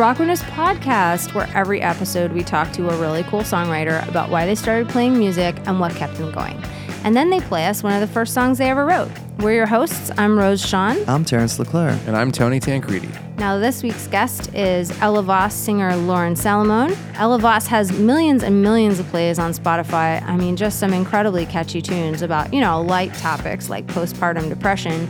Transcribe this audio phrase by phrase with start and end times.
[0.00, 4.54] Rawkwardness podcast, where every episode we talk to a really cool songwriter about why they
[4.54, 6.58] started playing music and what kept them going.
[7.04, 9.10] And then they play us one of the first songs they ever wrote.
[9.40, 10.10] We're your hosts.
[10.16, 10.96] I'm Rose Sean.
[11.06, 12.00] I'm Terence Leclerc.
[12.06, 13.10] And I'm Tony Tancredi.
[13.36, 16.96] Now, this week's guest is Ella Vos singer Lauren Salamone.
[17.16, 20.22] Ella Vos has millions and millions of plays on Spotify.
[20.22, 25.08] I mean, just some incredibly catchy tunes about, you know, light topics like postpartum depression,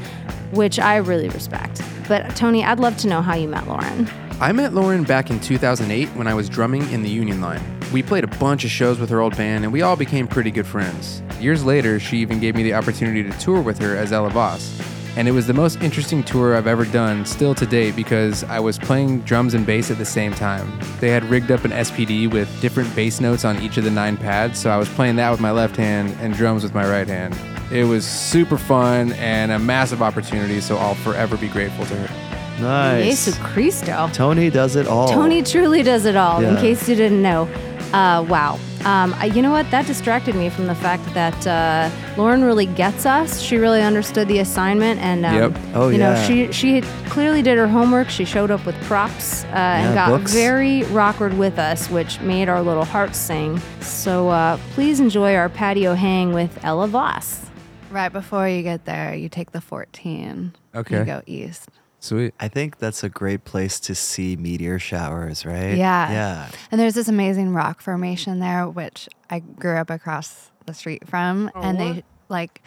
[0.51, 1.81] which I really respect.
[2.09, 4.11] But, Tony, I'd love to know how you met Lauren.
[4.43, 7.61] I met Lauren back in 2008 when I was drumming in the Union Line.
[7.93, 10.51] We played a bunch of shows with her old band, and we all became pretty
[10.51, 11.23] good friends.
[11.39, 14.81] Years later, she even gave me the opportunity to tour with her as Ella Vos.
[15.15, 18.61] And it was the most interesting tour I've ever done, still to date, because I
[18.61, 20.73] was playing drums and bass at the same time.
[21.01, 24.17] They had rigged up an SPD with different bass notes on each of the nine
[24.17, 27.07] pads, so I was playing that with my left hand and drums with my right
[27.07, 27.37] hand.
[27.71, 32.30] It was super fun and a massive opportunity, so I'll forever be grateful to her.
[32.61, 33.27] Nice.
[33.27, 34.09] Jesu Cristo.
[34.13, 35.09] Tony does it all.
[35.09, 37.49] Tony truly does it all, in case you didn't know.
[37.93, 38.59] Uh, wow.
[38.85, 39.71] Um, I- you know what?
[39.73, 43.41] That distracted me from the fact that uh, Lauren really gets us.
[43.41, 45.59] She really understood the assignment, and um, Yep.
[45.75, 46.23] Oh, you know, yeah.
[46.23, 46.81] she she
[47.11, 48.09] clearly did her homework.
[48.09, 50.33] She showed up with props uh, and got books.
[50.33, 53.61] very rawkward with us, which made our little hearts sing.
[53.83, 57.45] So uh, please enjoy our patio hang with Ella Vos.
[57.91, 60.55] Right before you get there, you take the 14.
[60.77, 60.99] Okay.
[61.01, 61.69] You go east.
[62.01, 62.35] Sweet.
[62.41, 65.77] I think that's a great place to see meteor showers, right?
[65.77, 66.11] Yeah.
[66.11, 66.49] Yeah.
[66.71, 71.51] And there's this amazing rock formation there, which I grew up across the street from.
[71.55, 72.63] Oh, and they, like,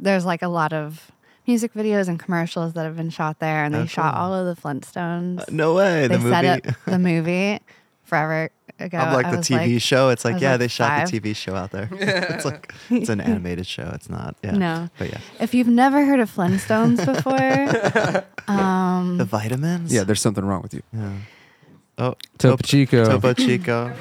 [0.00, 1.12] there's like a lot of
[1.46, 3.64] music videos and commercials that have been shot there.
[3.64, 4.22] And they Oh, shot cool.
[4.22, 5.40] all of the Flintstones.
[5.40, 6.08] Uh, no way.
[6.08, 6.68] they the set movie.
[6.68, 7.60] up the movie
[8.14, 8.98] forever ago.
[8.98, 10.08] I'm like I the TV like- show.
[10.10, 11.10] It's like, yeah, like they shot five.
[11.10, 11.88] the TV show out there.
[11.92, 13.90] it's like it's an animated show.
[13.94, 14.36] It's not.
[14.44, 14.52] Yeah.
[14.52, 14.88] No.
[14.98, 15.18] But yeah.
[15.40, 19.92] If you've never heard of Flintstones before, um, The vitamins.
[19.92, 20.82] Yeah, there's something wrong with you.
[20.92, 21.12] Yeah.
[21.98, 23.04] Oh, Topo Chico.
[23.04, 23.92] Topo Chico.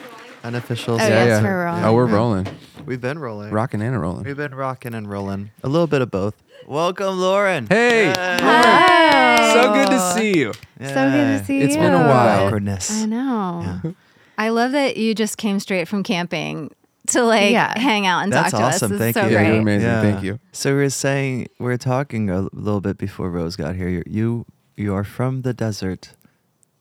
[0.44, 0.96] Unofficial.
[0.96, 1.08] Oh, song.
[1.08, 1.84] yes, we're rolling.
[1.86, 2.48] Oh, we're rolling.
[2.86, 3.52] We've been rolling.
[3.52, 4.26] Rocking and rolling.
[4.26, 5.52] We've been rocking and rolling.
[5.64, 6.36] A little bit of both.
[6.68, 7.68] Welcome, Lauren.
[7.68, 8.14] Hey.
[8.18, 9.54] Hi.
[9.54, 10.54] So good to see you.
[10.54, 11.82] so good to see It's you.
[11.82, 12.42] been a while.
[12.44, 13.04] Oh, Awkwardness.
[13.04, 13.80] I know.
[13.84, 13.92] Yeah.
[14.38, 16.72] I love that you just came straight from camping
[17.08, 17.78] to like Yeah.
[17.80, 18.86] hang out and That's talk to awesome.
[18.94, 19.00] us.
[19.00, 19.34] This Thank so you.
[19.34, 19.90] Yeah, you're amazing.
[19.90, 20.40] Thank you.
[20.52, 23.88] So we were saying we were talking a little bit before Rose got here.
[23.88, 26.14] You're, you you are from the desert.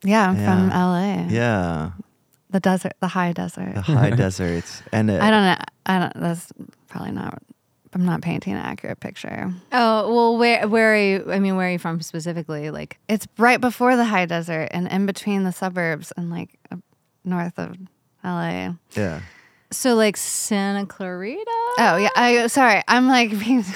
[0.02, 1.26] Yeah, I'm from LA.
[1.28, 1.90] Yeah,
[2.52, 3.74] The desert, the high desert.
[3.74, 5.56] the high deserts, and it, I don't know.
[5.86, 6.14] I don't.
[6.20, 6.52] That's
[6.88, 7.42] probably not.
[7.94, 9.52] I'm not painting an accurate picture.
[9.72, 11.32] Oh well, where where are you?
[11.32, 12.70] I mean, where are you from specifically?
[12.70, 16.58] Like, It's right before the high desert and in between the suburbs and like
[17.24, 17.76] north of
[18.24, 18.72] LA.
[18.96, 19.20] Yeah,
[19.70, 21.44] so like Santa Clarita.
[21.78, 22.08] Oh yeah.
[22.16, 22.82] I sorry.
[22.88, 23.30] I'm like.
[23.38, 23.62] being-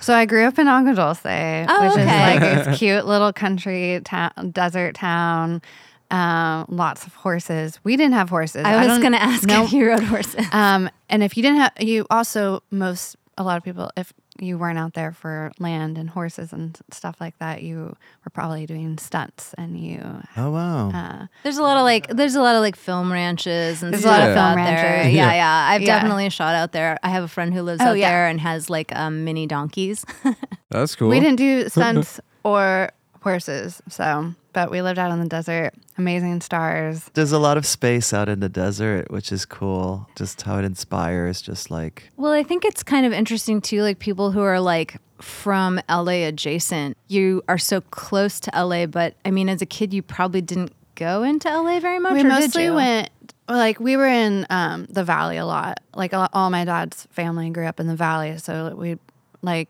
[0.00, 2.02] so I grew up in Agua Dulce, Oh, which okay.
[2.02, 5.62] is like this cute little country town, desert town.
[6.10, 7.78] Um, lots of horses.
[7.84, 8.64] We didn't have horses.
[8.64, 10.44] I was gonna ask know- if you rode horses.
[10.52, 14.58] Um, and if you didn't have, you also most a lot of people, if you
[14.58, 18.98] weren't out there for land and horses and stuff like that, you were probably doing
[18.98, 20.02] stunts and you.
[20.36, 20.90] Oh wow.
[20.90, 24.02] Uh, There's a lot of like, there's a lot of like film ranches and There's
[24.02, 24.82] stuff a lot of out film there.
[24.84, 25.14] ranches.
[25.14, 25.66] Yeah, yeah.
[25.70, 25.86] I've Yeah.
[26.00, 26.98] definitely shot out there.
[27.02, 28.10] I have a friend who lives Oh, out yeah.
[28.10, 30.04] there and has like um, mini donkeys.
[30.70, 31.08] That's cool.
[31.08, 32.90] We didn't do stunts or
[33.22, 35.72] horses, so but we lived out in the desert.
[35.98, 37.10] Amazing stars.
[37.14, 40.08] There's a lot of space out in the desert, which is cool.
[40.16, 43.98] Just how it inspires, just like Well, I think it's kind of interesting too, like
[43.98, 46.96] people who are like from LA adjacent.
[47.08, 50.72] You are so close to LA, but I mean, as a kid, you probably didn't
[50.94, 52.12] go into LA very much.
[52.12, 52.74] we or did mostly you?
[52.74, 53.10] went
[53.48, 55.80] like we were in um, the valley a lot.
[55.94, 58.96] Like all, all my dad's family grew up in the valley, so we
[59.42, 59.68] like.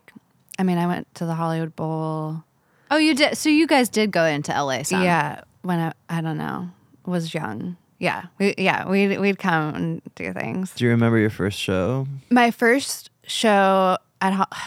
[0.59, 2.43] I mean, I went to the Hollywood Bowl.
[2.91, 3.37] Oh, you did.
[3.37, 4.83] So you guys did go into LA.
[4.83, 5.01] Some.
[5.01, 6.69] Yeah, when I I don't know
[7.05, 7.77] was young.
[7.99, 10.71] Yeah, we, yeah, we'd we'd come and do things.
[10.73, 12.07] Do you remember your first show?
[12.29, 14.57] My first show at ho-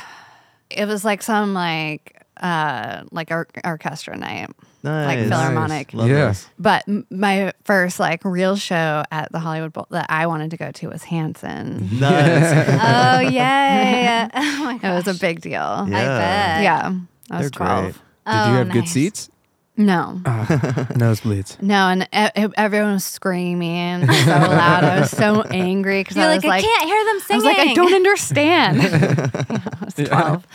[0.71, 4.50] it was like some like uh like or- orchestra night,
[4.85, 5.29] like Nice.
[5.29, 5.93] philharmonic.
[5.94, 6.35] Love Yeah.
[6.61, 10.56] But m- my first like real show at the Hollywood Bowl that I wanted to
[10.56, 11.88] go to was Hanson.
[11.99, 12.79] Nice.
[12.82, 14.29] Oh yay!
[14.35, 15.61] oh my It was a big deal.
[15.61, 16.19] I Yeah.
[16.19, 16.62] bet.
[16.62, 16.93] Yeah,
[17.31, 17.94] I was They're great.
[18.25, 18.47] Twelve.
[18.47, 18.91] Did you have good Oh, nice.
[18.93, 19.31] seats?
[19.76, 21.61] No, Nosebleeds.
[21.61, 24.85] no, and e- everyone was screaming so loud.
[24.85, 27.35] I was so angry because You're I like, I can't hear them sing.
[27.35, 28.81] I was like, I don't understand.
[28.82, 30.47] I was twelve.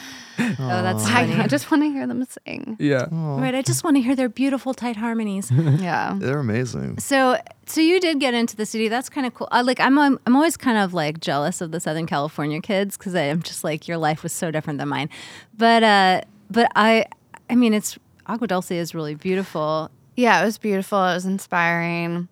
[0.42, 1.34] Oh, that's I, funny.
[1.34, 2.78] I just want to hear them sing.
[2.80, 3.08] Yeah.
[3.12, 3.54] right.
[3.54, 5.52] I just want to hear their beautiful tight harmonies.
[5.52, 6.16] Yeah.
[6.18, 7.00] They're amazing.
[7.00, 8.88] So, so you did get into the city.
[8.88, 9.50] That's kind of cool.
[9.52, 9.82] I like.
[9.82, 10.00] I'm.
[10.00, 13.66] I'm I'm always kind of like jealous of the Southern California kids because I'm just
[13.66, 15.10] like your life was so different than mine.
[15.58, 17.06] But uh, but I,
[17.50, 17.98] I mean, it's
[18.28, 19.90] Agua Dulce is really beautiful.
[20.16, 21.00] Yeah, it was beautiful.
[21.06, 22.28] It was inspiring.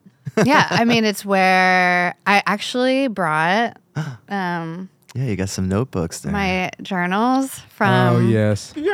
[0.46, 3.78] yeah, I mean, it's where I actually brought
[4.30, 6.32] um, Yeah, you got some notebooks there.
[6.34, 8.76] my journals from oh yes.
[8.76, 8.86] when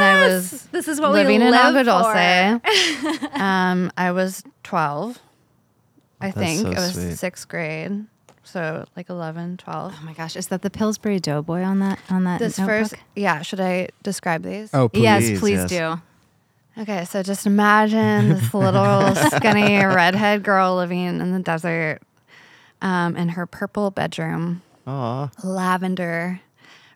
[0.00, 1.84] I was This is what living we in live Agua.
[1.84, 2.60] Dulce.
[3.40, 5.18] um, I was 12,
[6.20, 6.60] I That's think.
[6.60, 7.16] so it was sweet.
[7.18, 8.04] sixth grade.
[8.44, 9.94] So like 11, 12.
[9.96, 12.88] Oh my gosh, is that the Pillsbury Doughboy on that on that This notebook?
[12.90, 14.70] first, yeah, should I describe these?
[14.74, 15.02] Oh please.
[15.02, 15.70] yes, Please, please yes.
[15.70, 16.02] do.
[16.82, 22.00] Okay, so just imagine this little skinny redhead girl living in the desert
[22.80, 25.30] um, in her purple bedroom, Aw.
[25.44, 26.40] lavender,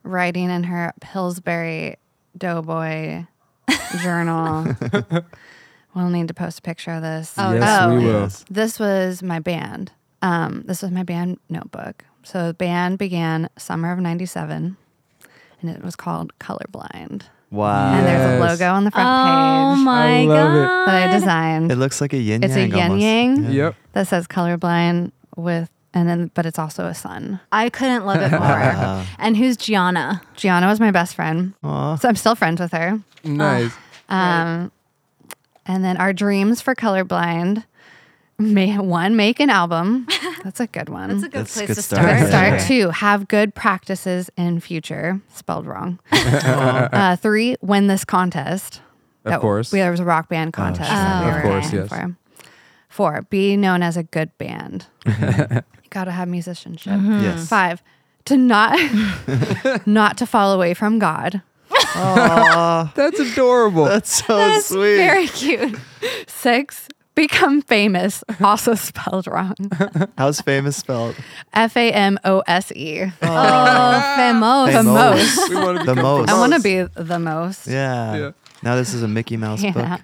[0.03, 1.97] writing in her Pillsbury
[2.37, 3.25] Doughboy
[4.03, 4.75] journal.
[5.95, 7.35] we'll need to post a picture of this.
[7.37, 8.13] Oh, Yes, oh, we will.
[8.23, 8.45] Yes.
[8.51, 9.93] this was my band.
[10.23, 12.05] Um, this was my band notebook.
[12.23, 14.77] So the band began summer of '97,
[15.61, 17.23] and it was called Colorblind.
[17.51, 17.95] Wow.
[17.95, 20.67] And there's a logo on the front Oh page my love it.
[20.67, 20.87] god.
[20.89, 21.71] that I designed.
[21.71, 23.01] It looks like a yin It's a yin almost.
[23.03, 23.45] yang.
[23.45, 23.51] Yeah.
[23.51, 23.75] Yep.
[23.93, 27.39] that says colorblind with and then but it's also a sun.
[27.53, 28.41] I couldn't love it more.
[28.41, 29.05] Wow.
[29.21, 30.23] and who's Gianna?
[30.35, 31.55] Gianna was my best friend.
[31.63, 31.95] Aw.
[31.97, 33.01] So I'm still friends with her.
[33.23, 33.73] Nice.
[34.09, 34.73] Um
[35.67, 37.63] and then our dreams for colorblind
[38.39, 40.07] may one make an album.
[40.45, 41.09] That's a good one.
[41.09, 42.03] That's a good That's place good to start.
[42.05, 42.29] start.
[42.29, 42.53] Start.
[42.53, 42.67] Yeah.
[42.67, 45.21] Two, have good practices in future.
[45.35, 45.99] Spelled wrong.
[46.13, 48.81] uh, three, win this contest.
[49.25, 49.73] Of That- course.
[49.73, 50.89] We, there was a rock band contest.
[50.91, 51.89] that we Of course, yes.
[51.89, 52.17] For.
[52.89, 54.87] Four, be known as a good band.
[55.07, 56.99] you gotta have musicianship.
[57.03, 57.47] Yes.
[57.49, 57.83] Five,
[58.27, 58.79] to not
[59.87, 61.43] not to fall away from God.
[61.71, 62.93] Aw.
[62.95, 63.85] That's adorable.
[63.85, 64.97] That's so That's sweet.
[64.97, 65.79] very cute.
[66.27, 68.23] Six, become famous.
[68.41, 69.57] Also spelled wrong.
[70.19, 71.17] How's famous spelled?
[71.53, 73.03] F A M O S E.
[73.23, 73.27] Oh,
[74.17, 74.73] famos.
[74.73, 75.49] Famous.
[75.51, 76.31] we want to The become most.
[76.31, 77.67] I want to be the most.
[77.67, 78.17] Yeah.
[78.17, 78.31] Yeah.
[78.63, 79.73] Now this is a Mickey Mouse Yeah.
[79.73, 80.01] book.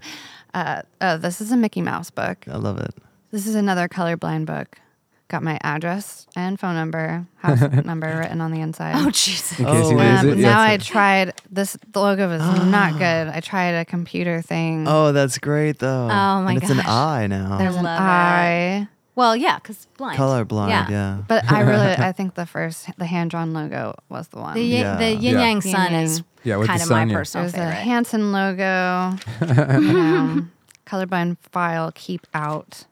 [0.54, 2.44] Uh, oh, this is a Mickey Mouse book.
[2.48, 2.94] I love it.
[3.30, 4.78] This is another colorblind book.
[5.32, 8.92] Got my address and phone number, house number written on the inside.
[8.96, 9.58] Oh Jesus.
[9.58, 10.36] In case you Oh, lose Um, it.
[10.36, 10.84] now I yes.
[10.84, 11.74] tried this.
[11.90, 13.28] The logo was not good.
[13.28, 14.84] I tried a computer thing.
[14.86, 16.04] Oh, that's great though.
[16.04, 16.86] Oh, my and it's an gosh.
[16.86, 17.56] eye now.
[17.56, 18.02] There's an love it.
[18.02, 20.18] eye, Well, yeah, because blind.
[20.18, 20.86] Colorblind, yeah.
[20.90, 21.22] Yeah.
[21.26, 24.52] but I really, I think the first, the hand drawn logo was the one.
[24.54, 24.96] The, yin, Yeah.
[24.96, 25.40] the yin Yeah.
[25.48, 26.22] yang sun Yin is.
[26.44, 27.18] Yeah, with kind of sun, my yeah.
[27.18, 27.84] personal There's a favorite.
[27.88, 29.16] Hanson logo.
[29.80, 30.44] you know,
[30.86, 32.84] colorblind file, keep out.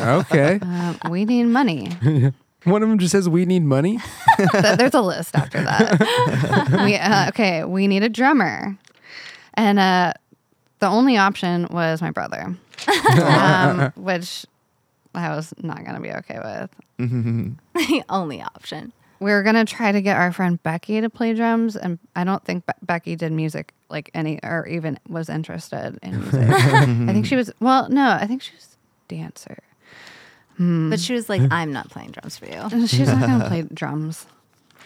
[0.00, 0.58] Okay.
[0.70, 1.90] Uh, we need money.
[2.64, 3.98] One of them just says we need money.
[4.36, 6.82] Th- There's a list after that.
[6.84, 8.76] we, uh, okay, we need a drummer,
[9.54, 10.12] and uh,
[10.80, 12.54] the only option was my brother,
[13.18, 14.44] um, which
[15.14, 16.70] I was not gonna be okay with.
[17.74, 18.92] the only option.
[19.20, 22.44] We were gonna try to get our friend Becky to play drums, and I don't
[22.44, 26.48] think Be- Becky did music like any, or even was interested in music.
[26.50, 27.50] I think she was.
[27.60, 28.69] Well, no, I think she was
[29.10, 29.58] dancer.
[30.56, 30.90] Hmm.
[30.90, 32.86] But she was like, I'm not playing drums for you.
[32.86, 34.26] She's not gonna play drums.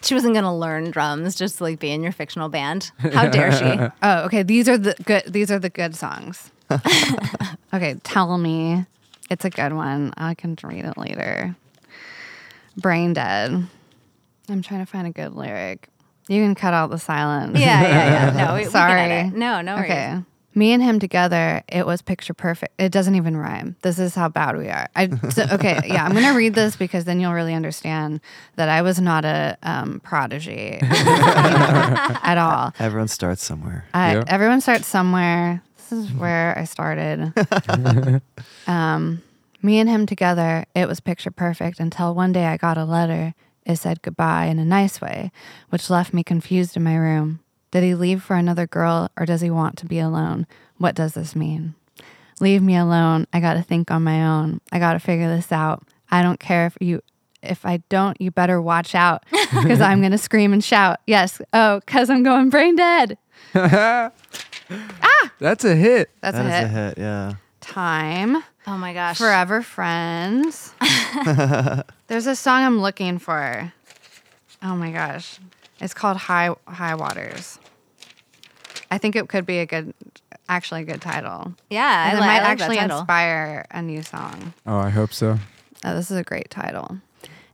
[0.02, 2.90] She wasn't going to learn drums just to like be in your fictional band.
[2.98, 3.64] How dare she?
[4.02, 4.42] Oh, okay.
[4.42, 5.22] These are the good.
[5.26, 6.50] These are the good songs.
[7.72, 8.84] okay, tell me,
[9.30, 10.12] it's a good one.
[10.18, 11.56] I can read it later.
[12.76, 13.66] Brain dead.
[14.50, 15.88] I'm trying to find a good lyric.
[16.28, 17.58] You can cut out the silence.
[17.58, 18.44] Yeah, yeah, yeah.
[18.46, 19.00] No, we, we Sorry.
[19.00, 19.34] edit.
[19.34, 19.90] No, no worries.
[19.90, 20.19] Okay.
[20.55, 22.75] Me and him together, it was picture perfect.
[22.79, 23.77] It doesn't even rhyme.
[23.82, 24.89] This is how bad we are.
[24.94, 26.05] I so, okay, yeah.
[26.05, 28.20] I'm gonna read this because then you'll really understand
[28.56, 32.73] that I was not a um, prodigy at all.
[32.79, 33.84] Everyone starts somewhere.
[33.93, 34.25] I, Yeah.
[34.29, 35.63] Everyone starts somewhere.
[35.77, 37.32] This is where I started.
[38.67, 39.23] um,
[39.63, 43.34] me and him together, it was picture perfect until one day I got a letter.
[43.67, 45.32] It said goodbye in a nice way,
[45.70, 47.41] which left me confused in my room.
[47.74, 50.46] Did he leave for another girl or does he want to be alone?
[50.78, 51.74] What does this mean?
[52.38, 53.26] Leave me alone.
[53.32, 54.60] I got to think on my own.
[54.70, 55.82] I got to figure this out.
[56.08, 57.02] I don't care if you
[57.43, 61.00] if I don't, you better watch out because I'm going to scream and shout.
[61.08, 61.40] Yes.
[61.52, 63.19] Oh, cuz I'm going brain dead.
[65.02, 65.31] Ah!
[65.40, 66.10] That's a hit.
[66.20, 66.64] That's That a hit.
[66.64, 67.32] a hit, yeah.
[67.60, 68.36] Time.
[68.69, 69.19] Oh my gosh.
[69.19, 70.72] Forever Friends.
[72.06, 73.72] There's a song I'm looking for.
[74.62, 75.40] Oh my gosh.
[75.81, 77.58] It's called High High Waters.
[78.94, 79.93] I think it could be a good
[80.48, 81.53] actually a good title.
[81.70, 82.98] Yeah, And I, it li- might I like actually that title.
[83.01, 84.55] inspire a new song.
[84.67, 85.36] Oh, I hope so.
[85.84, 86.98] Oh, this is a great title.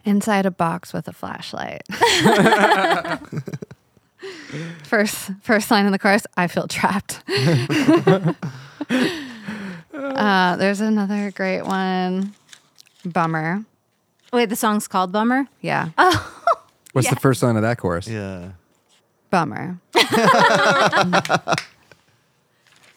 [0.05, 1.83] Inside a box with a flashlight.
[4.85, 7.23] first first line in the chorus, I feel trapped.
[9.95, 12.35] uh, there's another great one.
[13.05, 13.65] Bummer.
[14.33, 15.47] Wait, the song's called Bummer?
[15.61, 15.89] Yeah.
[15.97, 16.43] Oh,
[16.93, 18.07] What's the first line of that chorus?
[18.07, 18.51] Yeah.
[19.31, 19.79] Bummer.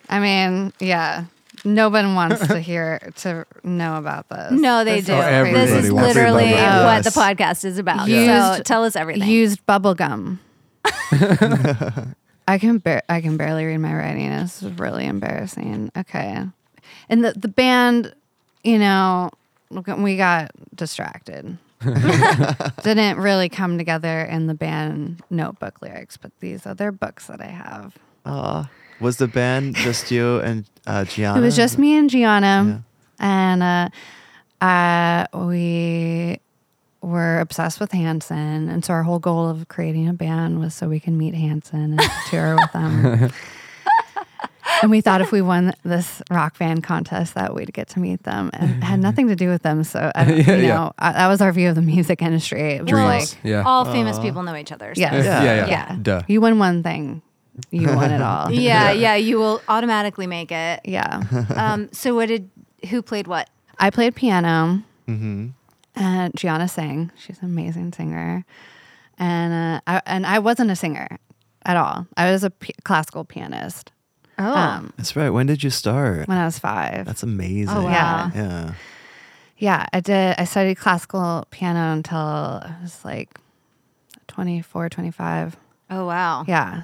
[0.10, 1.26] I mean, yeah.
[1.66, 4.52] no one wants to hear to know about this.
[4.52, 5.14] No, they This do.
[5.14, 8.08] is oh, everybody This is wants literally to know what the podcast is about.
[8.08, 8.14] so
[8.54, 9.28] Used- tell us everything.
[9.30, 10.40] Used bubble gum.
[12.46, 14.30] I can bar- I can barely read my writing.
[14.30, 15.92] This is really embarrassing.
[15.98, 16.44] Okay,
[17.08, 18.14] and the the band,
[18.66, 19.32] you know,
[19.72, 21.58] we got distracted.
[22.84, 27.48] Didn't really come together in the band notebook lyrics, but these other books that I
[27.48, 27.98] have.
[28.26, 28.70] Aw.
[29.00, 31.40] Was the band just you and uh, Gianna?
[31.42, 32.84] It was just me and Gianna,
[33.20, 33.90] and uh,
[34.66, 36.40] uh, we
[37.02, 40.88] were obsessed with Hanson, and so our whole goal of creating a band was so
[40.88, 43.32] we can meet Hanson and tour with them.
[44.82, 48.24] and we thought if we won this rock band contest, that we'd get to meet
[48.24, 49.84] them, and it had nothing to do with them.
[49.84, 50.76] So I don't, Yeah, you yeah.
[50.76, 52.74] know, I, that was our view of the music industry.
[52.74, 53.64] It was Well, like, Yeah.
[53.66, 54.94] all famous people know each other.
[54.96, 55.24] so- yeah, Yeah.
[55.24, 55.98] yeah, yeah, yeah.
[56.02, 56.22] Duh.
[56.28, 57.22] you win one thing,
[57.72, 58.52] you won it all.
[58.70, 59.16] yeah, yeah.
[59.16, 60.82] You will automatically make it.
[60.86, 61.24] yeah.
[61.56, 62.50] Um, so what did
[62.90, 63.50] who played what?
[63.80, 64.82] I played piano.
[65.08, 65.48] Mm-hmm.
[65.96, 67.12] and Gianna sang.
[67.18, 68.46] She's an amazing singer,
[69.18, 71.08] and uh, I, and I wasn't a singer
[71.66, 72.08] at all.
[72.18, 73.92] I was a p- classical pianist
[74.40, 75.30] Oh, um, That's right.
[75.30, 76.28] When did you start?
[76.28, 77.06] when I was five.
[77.06, 77.76] That's amazing.
[77.78, 78.32] Oh, wow.
[78.34, 78.74] Yeah.
[79.58, 80.36] yeah, I did.
[80.38, 83.38] I studied classical piano until I was like
[84.28, 85.56] 24, 25.
[85.92, 86.46] oh wow.
[86.48, 86.84] Yeah,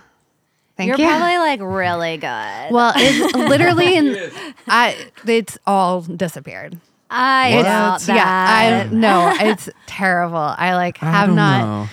[0.77, 1.07] thank You're you.
[1.07, 2.71] probably like really good.
[2.71, 4.31] well, it's literally, in,
[4.67, 6.77] I it's all disappeared.
[7.09, 7.63] I What?
[7.63, 8.91] doubt Yeah, I that.
[8.91, 10.37] no, it's terrible.
[10.37, 11.87] I like have don't know.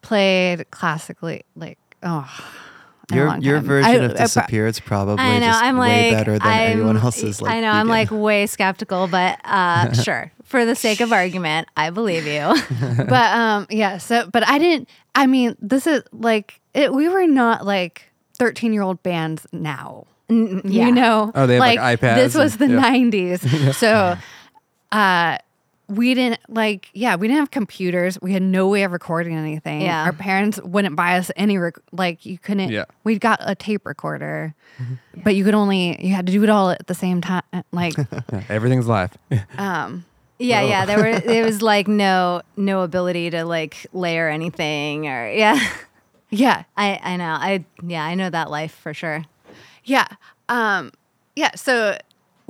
[0.00, 1.42] played classically.
[1.54, 2.71] Like oh, in a
[3.12, 5.46] Your your version I- of I pro- disappear is probably I know.
[5.46, 7.42] just I'm way like better than I'm, anyone else's.
[7.42, 7.70] Like I know.
[7.70, 10.32] I'm like way skeptical, but uh, sure.
[10.44, 12.54] For the sake of argument, I believe you.
[13.08, 17.26] but um yeah so but i didn't i mean this is like it, we were
[17.26, 20.60] not like 13 year old bands now yeah.
[20.64, 22.90] you know Oh, they have, like, iPads this was and- the yeah.
[22.90, 24.16] 90s so
[24.92, 25.38] uh
[25.94, 29.82] we didn't like yeah we didn't have computers we had no way of recording anything
[29.82, 30.04] Yeah.
[30.04, 32.84] our parents wouldn't buy us any rec- like you couldn't Yeah.
[33.04, 34.54] we got a tape recorder
[35.24, 37.94] but you could only you had to do it all at the same time like
[38.48, 39.12] everything's live.
[39.58, 40.04] um
[40.38, 40.84] Yeah, yeah.
[40.86, 45.58] There were there was like no no ability to like layer anything or yeah.
[46.30, 47.32] yeah I I know.
[47.38, 49.24] I yeah, I know that life for sure.
[49.84, 50.06] Yeah.
[50.48, 50.90] Um
[51.36, 51.96] yeah, so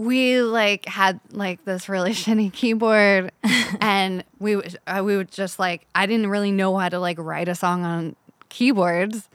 [0.02, 3.32] we like had like this really shitty keyboard
[3.80, 7.18] and we would uh, we would just like I didn't really know how to like
[7.18, 8.16] write a song on
[8.49, 9.28] keyboards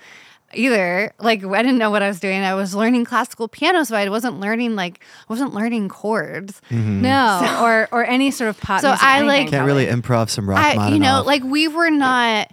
[0.53, 1.13] either.
[1.19, 2.41] Like I didn't know what I was doing.
[2.41, 6.61] I was learning classical piano so I wasn't learning like I wasn't learning chords.
[6.71, 10.49] No, or or any sort of pop So music, I, like- Can't really improv some
[10.49, 12.51] rock I you know, like we were not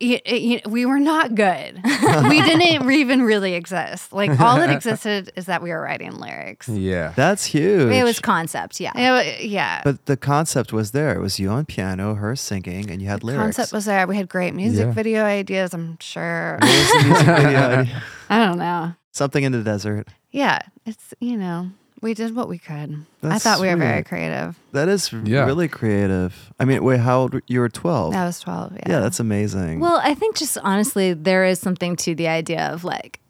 [0.00, 1.80] y- y- we were not good.
[1.84, 4.12] we didn't even really exist.
[4.12, 6.68] Like all that existed is that we were writing lyrics.
[6.68, 7.12] Yeah.
[7.16, 7.92] That's huge.
[7.92, 8.92] It was concept, yeah.
[8.94, 9.80] It yeah.
[9.84, 11.14] But the concept was there.
[11.14, 13.56] It was you on piano, her singing, and you had lyrics.
[13.56, 14.06] concept was there.
[14.06, 14.92] We had great music Yeah.
[14.92, 16.58] video ideas, I'm sure.
[16.60, 17.86] What was the music video?
[18.30, 18.94] I don't know.
[19.12, 20.08] Something in the desert.
[20.30, 23.04] Yeah, it's, you know, we did what we could.
[23.22, 24.56] I That's thought we were very creative.
[24.72, 25.44] That is Yeah.
[25.46, 26.52] really creative.
[26.60, 27.34] I mean, wait, how old?
[27.34, 28.14] were- You were twelve.
[28.14, 28.72] I was 12.
[28.74, 28.80] Yeah.
[28.88, 29.80] yeah, that's amazing.
[29.80, 33.20] Well, I think just honestly, there is something to the idea of like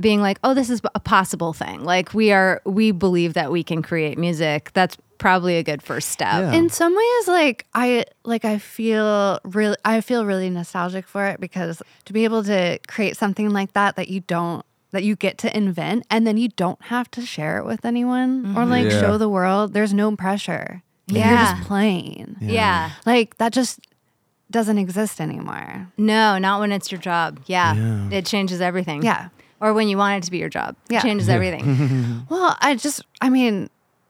[0.00, 1.84] being like, oh, this is a possible thing.
[1.84, 4.70] Like we are, we believe that we can create music.
[4.72, 6.40] That's probably a good first step.
[6.42, 6.52] Yeah.
[6.52, 11.40] in some ways like i like i feel really i feel really nostalgic for it
[11.40, 15.38] because to be able to create something like that that you don't that you get
[15.38, 18.70] to invent and then you don't have to share it with anyone or mm-hmm.
[18.70, 19.00] like Yeah.
[19.00, 21.18] show the world there's no pressure Yeah.
[21.30, 21.54] you're Yeah.
[21.56, 22.90] just playing Yeah.
[23.06, 23.80] like that just
[24.50, 27.40] doesn't exist anymore No, not when it's your job.
[27.46, 27.74] Yeah.
[27.74, 28.08] Yeah.
[28.18, 29.02] It changes everything.
[29.02, 29.28] Yeah.
[29.60, 30.74] Or when you want it to be your job.
[30.88, 30.98] Yeah.
[30.98, 32.24] It changes everything.
[32.30, 33.68] Well, I just, I mean,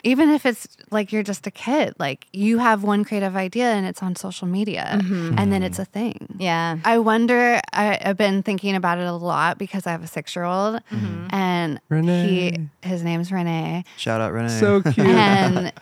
[0.09, 3.87] even if it's like you're just a kid, like you have one creative idea and
[3.87, 5.39] it's on social media mm-hmm.
[5.39, 5.65] and then mm-hmm.
[5.65, 6.37] it's a thing.
[6.39, 6.79] yeah.
[6.85, 10.35] I wonder, I, I've been thinking about it a lot because I have a six
[10.35, 11.27] year old mm-hmm.
[11.31, 12.69] and Renee.
[12.83, 14.49] he, his name's Renee Shout out Renee.
[14.49, 14.99] so cute.
[14.99, 15.73] and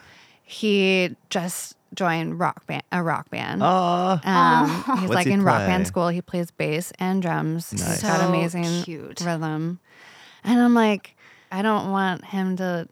[0.42, 3.62] he just joined rock band, a rock band.
[3.62, 4.20] Aw.
[4.24, 6.08] Um, he's What's like he in rock band school.
[6.08, 7.72] He plays bass and drums.
[7.72, 8.00] Nice.
[8.00, 9.20] He's got So amazing cute.
[9.20, 9.80] rhythm.
[10.44, 11.16] And I'm like,
[11.50, 12.88] I don't want him to,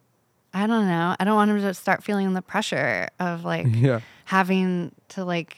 [0.55, 1.17] I don't know.
[1.19, 4.01] I don't want him to start feeling the pressure of like Yeah.
[4.25, 5.57] having to like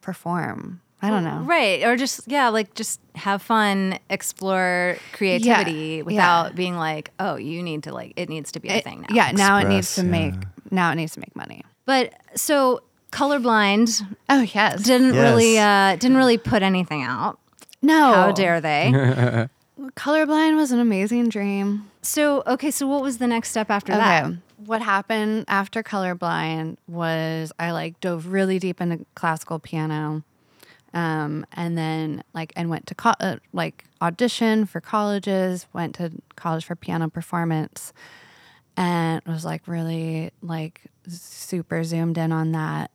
[0.00, 0.80] perform.
[1.02, 1.38] I don't know.
[1.44, 1.82] Right.
[1.84, 6.02] Or just, yeah, like just have fun, explore creativity Yeah.
[6.02, 9.00] without being like, oh, you need to like, it needs to be a It- thing
[9.08, 9.14] now.
[9.14, 10.34] yeah, now it needs to Express, make
[10.70, 11.62] now it needs to make money.
[11.86, 14.82] But so colorblind Oh yes.
[14.82, 15.22] didn't Yes.
[15.22, 17.38] really, uh, didn't really put anything out.
[17.80, 18.12] no.
[18.12, 18.90] How dare they?
[19.96, 21.89] Colorblind was an amazing dream.
[22.02, 24.00] So okay, so what was the next step after Okay.
[24.00, 24.32] that?
[24.56, 30.22] What happened after colorblind was I like dove really deep into classical piano.
[30.92, 36.10] Um, and then like and went to co- uh, like audition for colleges, went to
[36.36, 37.92] college for piano performance
[38.76, 42.90] and was like really like super zoomed in on that.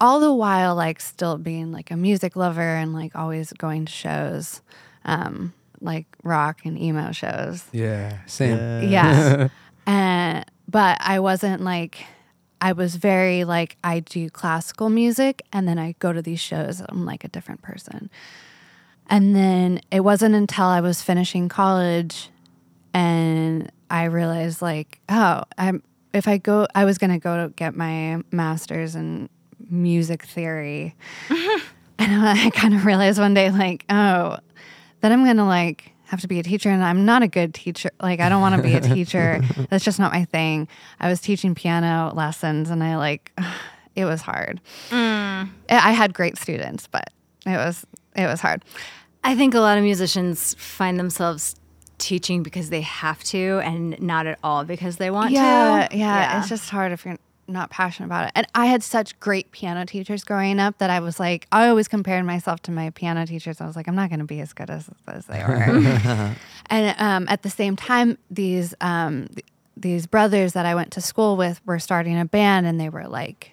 [0.00, 3.92] All the while like still being like a music lover and like always going to
[3.92, 4.60] shows.
[5.04, 7.64] Um, like rock and emo shows.
[7.72, 8.56] Yeah, same.
[8.56, 8.80] Yeah.
[8.82, 9.48] Yeah.
[9.86, 12.04] and uh, but I wasn't like
[12.60, 16.82] I was very like I do classical music and then I go to these shows
[16.88, 18.10] I'm like a different person.
[19.08, 22.30] And then it wasn't until I was finishing college
[22.92, 27.52] and I realized like oh, I'm if I go I was going to go to
[27.54, 29.28] get my masters in
[29.70, 30.94] music theory.
[31.28, 31.60] and
[31.98, 34.38] I kind of realized one day like oh,
[35.00, 37.90] then I'm gonna like have to be a teacher, and I'm not a good teacher.
[38.00, 39.40] Like I don't want to be a teacher.
[39.70, 40.68] That's just not my thing.
[41.00, 43.32] I was teaching piano lessons, and I like
[43.94, 44.60] it was hard.
[44.90, 44.96] Mm.
[44.98, 47.10] I I had great students, but
[47.44, 47.84] it was
[48.14, 48.64] it was hard.
[49.24, 51.56] I think a lot of musicians find themselves
[51.98, 55.96] teaching because they have to and not at all because they want yeah, to.
[55.96, 58.32] yeah, It's just hard if you're not passionate about it.
[58.34, 61.88] And I had such great piano teachers growing up that I was like, I always
[61.88, 63.60] compared myself to my piano teachers.
[63.60, 65.54] I was like, I'm not going to be as good as, as they were.
[66.66, 71.02] and um, at the same time, these um, th- these brothers that I went to
[71.02, 73.52] school with were starting a band, and they were like,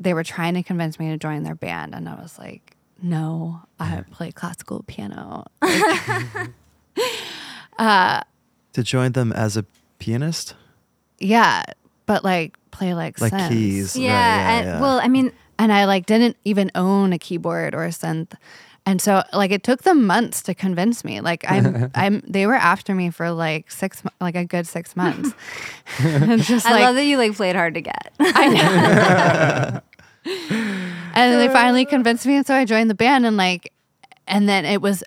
[0.00, 3.60] they were trying to convince me to join their band, and I was like, no,
[3.78, 5.46] I play classical piano.
[8.72, 9.66] To join them as a
[9.98, 10.54] pianist,
[11.18, 11.62] yeah,
[12.06, 13.48] but like play like like synths.
[13.48, 13.96] keys.
[13.96, 14.80] Yeah, right, yeah, and, yeah.
[14.80, 18.32] well, I mean, and I like didn't even own a keyboard or a synth.
[18.84, 21.20] And so like it took them months to convince me.
[21.20, 25.30] Like I'm I'm they were after me for like 6 like a good 6 months.
[26.00, 28.12] It's just I like love that you like played hard to get.
[28.18, 29.82] and
[31.14, 33.72] then they finally convinced me and so I joined the band and like
[34.26, 35.04] and then it was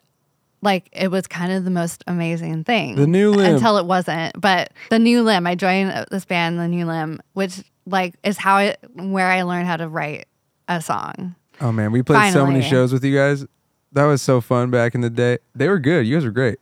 [0.62, 2.96] like it was kind of the most amazing thing.
[2.96, 3.56] The New Limb.
[3.56, 4.39] Until it wasn't.
[4.39, 8.56] But the new limb, I joined this band, the new limb, which like is how
[8.56, 10.26] I where I learned how to write
[10.68, 11.36] a song.
[11.62, 13.46] Oh man, we played so many shows with you guys.
[13.91, 15.38] That was so fun back in the day.
[15.54, 16.06] They were good.
[16.06, 16.58] You guys were great.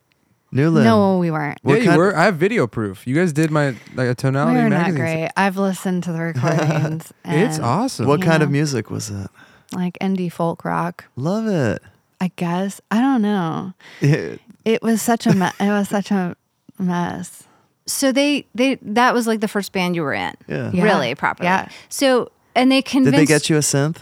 [0.52, 0.86] Newland.
[0.86, 1.58] No, we weren't.
[1.64, 2.16] Yeah, you were.
[2.16, 3.08] I have video proof.
[3.08, 5.00] You guys did my like a tonality We're not magazine.
[5.00, 5.30] great.
[5.36, 7.12] I've listened to the recordings.
[7.26, 8.06] It's awesome.
[8.06, 8.46] What kind Yeah.
[8.46, 9.30] of music was it?
[9.72, 11.06] Like indie folk rock.
[11.16, 11.82] Love it.
[12.24, 12.80] I guess.
[12.90, 13.74] I don't know.
[14.02, 16.38] It was such a me- it was such a
[16.80, 17.44] mess.
[17.86, 20.34] so they they that was like the first band you were in.
[20.48, 20.72] Yeah.
[20.74, 20.84] Yeah.
[20.86, 21.48] Really properly.
[21.48, 21.68] Yeah.
[21.90, 23.98] So and they Did they get you a synth?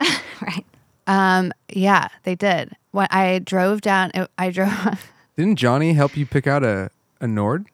[0.40, 0.64] right.
[1.08, 2.76] Um yeah, they did.
[2.92, 7.26] When I drove down it, I drove Didn't Johnny help you pick out a a
[7.26, 7.66] Nord?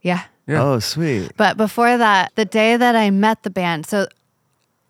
[0.00, 0.22] Yeah.
[0.46, 0.62] Yeah.
[0.62, 1.32] Oh, sweet.
[1.36, 4.06] But before that, the day that I met the band, so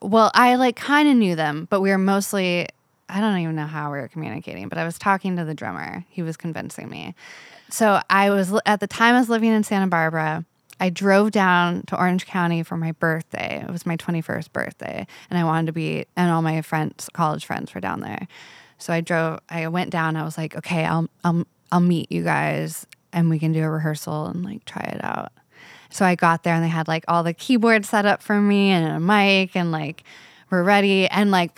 [0.00, 2.68] well, I like kind of knew them, but we were mostly
[3.12, 6.04] I don't even know how we were communicating, but I was talking to the drummer.
[6.08, 7.14] He was convincing me.
[7.68, 10.46] So I was at the time I was living in Santa Barbara.
[10.80, 13.62] I drove down to Orange County for my birthday.
[13.66, 17.44] It was my 21st birthday, and I wanted to be and all my friends, college
[17.44, 18.26] friends were down there.
[18.78, 20.16] So I drove I went down.
[20.16, 23.68] I was like, "Okay, I'll I'll I'll meet you guys and we can do a
[23.70, 25.32] rehearsal and like try it out."
[25.90, 28.70] So I got there and they had like all the keyboards set up for me
[28.70, 30.02] and a mic and like
[30.50, 31.06] we're ready.
[31.08, 31.54] And like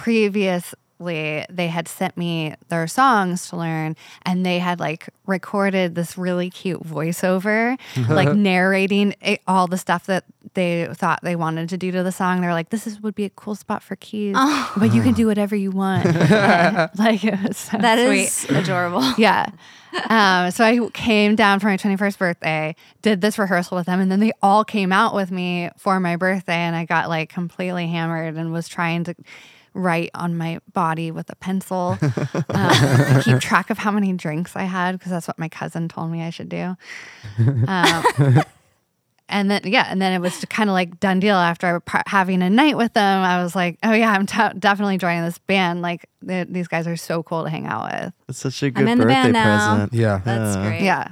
[1.05, 6.17] previously, they had sent me their songs to learn and they had like recorded this
[6.19, 11.77] really cute voiceover, like narrating it, all the stuff that they thought they wanted to
[11.77, 12.41] do to the song.
[12.41, 14.37] They're like, this is would be a cool spot for keys,
[14.77, 16.05] but you can do whatever you want.
[16.99, 18.25] like it was so That sweet.
[18.25, 19.03] is adorable.
[19.19, 19.47] Yeah.
[20.11, 24.11] Um, so I came down for my 21st birthday, did this rehearsal with them, and
[24.11, 27.87] then they all came out with me for my birthday, and I got like completely
[27.87, 29.15] hammered and was trying to
[29.75, 31.99] write on my body with a pencil.
[32.01, 32.09] um,
[32.49, 36.11] to keep track of how many drinks I had because that's what my cousin told
[36.11, 36.77] me I should do.
[37.67, 38.05] Um,
[39.29, 42.43] and then yeah, and then it was kind of like done deal after par- having
[42.43, 43.23] a night with them.
[43.23, 45.83] I was like, oh yeah, I'm t- definitely joining this band.
[45.83, 48.13] Like th- these guys are so cool to hang out with.
[48.29, 49.75] It's such a good birthday band now.
[49.75, 49.93] present.
[49.95, 50.21] Yeah.
[50.25, 50.69] That's Yeah.
[50.69, 50.83] great.
[50.83, 51.09] Yeah.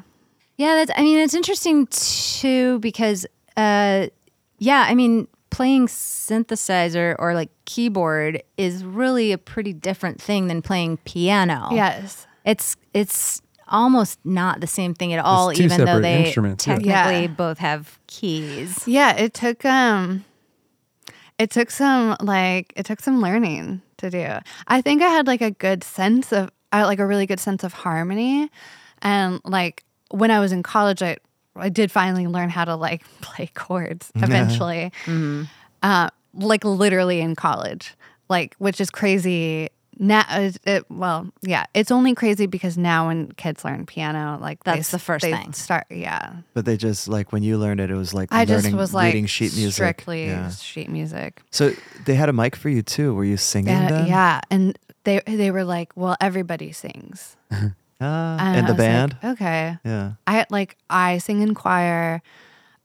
[0.59, 0.92] Yeah, that's.
[0.96, 4.07] I mean, it's interesting too because, uh,
[4.59, 10.62] yeah, I mean, playing synthesizer or like keyboard is really a pretty different thing than
[10.62, 11.68] playing piano.
[11.70, 12.26] Yes.
[12.44, 17.26] it's it's almost not the same thing at all, two even though they technically Yeah.
[17.28, 18.86] both have keys.
[18.86, 20.24] Yeah, it took um
[21.38, 24.26] it took some like it took some learning to do.
[24.66, 27.40] I think I had like a good sense of I had, like a really good
[27.40, 28.50] sense of harmony
[29.02, 31.16] and like when I was in college I
[31.56, 34.92] I did finally learn how to like play chords eventually.
[35.82, 37.94] Uh, like literally in college,
[38.28, 39.68] like which is crazy.
[39.98, 44.64] Now, it, it, well, yeah, it's only crazy because now when kids learn piano, like
[44.64, 45.52] they That's the s- first they thing.
[45.52, 46.36] Start, yeah.
[46.54, 48.94] But they just like when you learned it, it was like I just learning was
[48.94, 49.74] like reading sheet music.
[49.74, 50.48] strictly Yeah.
[50.50, 51.42] sheet music.
[51.50, 51.72] So
[52.06, 53.14] they had a mic for you too.
[53.14, 57.36] Were you singing Yeah, yeah, and they they were like, well, everybody sings.
[58.02, 59.16] Ah, And and the was like, band.
[59.24, 59.78] okay.
[59.84, 60.12] yeah.
[60.26, 62.20] I like I sing in choir.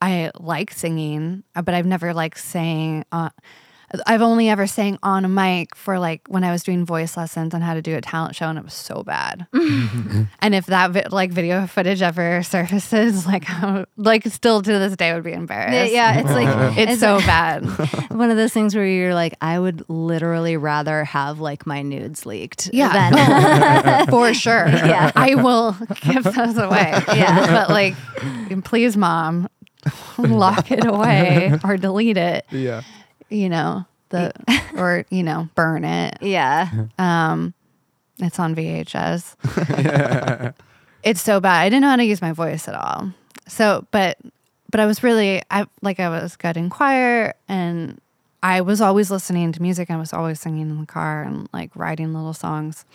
[0.01, 3.03] I like singing, uh, but I've never like sang.
[3.11, 3.29] Uh,
[4.05, 7.53] I've only ever sang on a mic for like when I was doing voice lessons
[7.53, 9.47] on how to do a talent show, and it was so bad.
[9.53, 14.95] and if that vi- like video footage ever surfaces, like I'm, like still to this
[14.97, 15.93] day would be embarrassed.
[15.93, 17.65] Yeah, it's like it's so bad.
[18.11, 22.25] one of those things where you're like, I would literally rather have like my nudes
[22.25, 22.69] leaked.
[22.73, 24.67] Yeah, than- for sure.
[24.67, 25.11] Yeah.
[25.15, 26.91] I will give those away.
[27.15, 27.65] Yeah.
[27.65, 27.95] but like,
[28.65, 29.47] please, mom,
[30.17, 32.45] lock it away or delete it.
[32.51, 32.81] Yeah.
[33.29, 34.31] You know the
[34.77, 36.17] or you know burn it.
[36.21, 36.69] yeah.
[36.97, 37.53] Um,
[38.19, 40.53] it's on VHS.
[41.03, 41.61] it's so bad.
[41.61, 43.11] I didn't know how to use my voice at all.
[43.47, 44.17] So, but
[44.71, 47.99] but I was really I like I was good in choir and
[48.43, 49.89] I was always listening to music.
[49.89, 52.85] I was always singing in the car and like writing little songs.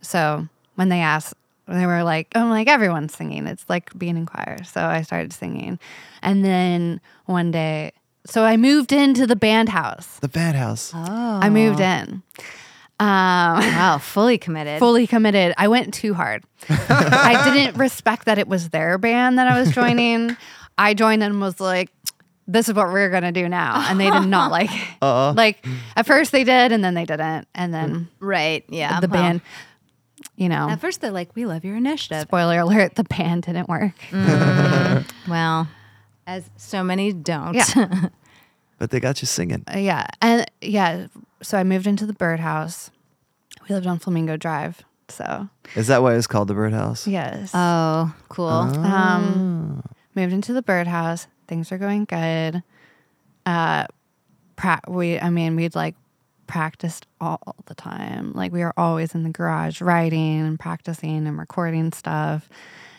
[0.00, 1.34] So when they asked,
[1.66, 3.46] they were like, I'm like, everyone's singing.
[3.46, 4.62] It's like being in choir.
[4.64, 5.78] So I started singing.
[6.22, 7.92] And then one day,
[8.26, 10.18] so I moved into the band house.
[10.20, 10.92] The band house.
[10.94, 11.38] Oh.
[11.42, 12.22] I moved in.
[12.98, 14.78] Um, Wow, fully committed.
[14.78, 15.52] fully committed.
[15.58, 16.44] I went too hard.
[16.68, 20.36] I didn't respect that it was their band that I was joining.
[20.78, 21.90] I joined and was like,
[22.48, 23.84] this is what we're gonna do now.
[23.88, 24.88] And they did not like it.
[25.02, 25.32] Uh-uh.
[25.34, 27.48] Like at first they did and then they didn't.
[27.54, 28.64] And then right.
[28.68, 29.00] Yeah.
[29.00, 29.40] the well, band,
[30.36, 33.68] you know, At first, they're like, "We love your initiative." spoiler alert, the band didn't
[33.68, 33.92] work.
[35.28, 35.68] Well,
[36.26, 37.54] as so many don't.
[37.54, 38.08] Yeah.
[38.78, 39.64] But they got you singing.
[39.74, 40.06] Uh, yeah.
[40.20, 41.06] And yeah,
[41.42, 42.90] so I moved into the birdhouse.
[43.66, 44.82] We lived on Flamingo Drive.
[45.08, 47.06] So Is that why it's called the birdhouse?
[47.06, 47.52] yes.
[47.54, 48.48] oh, cool.
[48.48, 49.82] Um,
[50.14, 51.26] moved into the birdhouse.
[51.48, 52.62] Things are going good.
[53.46, 53.86] Uh,
[54.56, 55.94] pra- we, I mean, we'd like
[56.46, 58.32] practiced all the time.
[58.34, 62.48] Like we were always in the garage writing and practicing and recording stuff.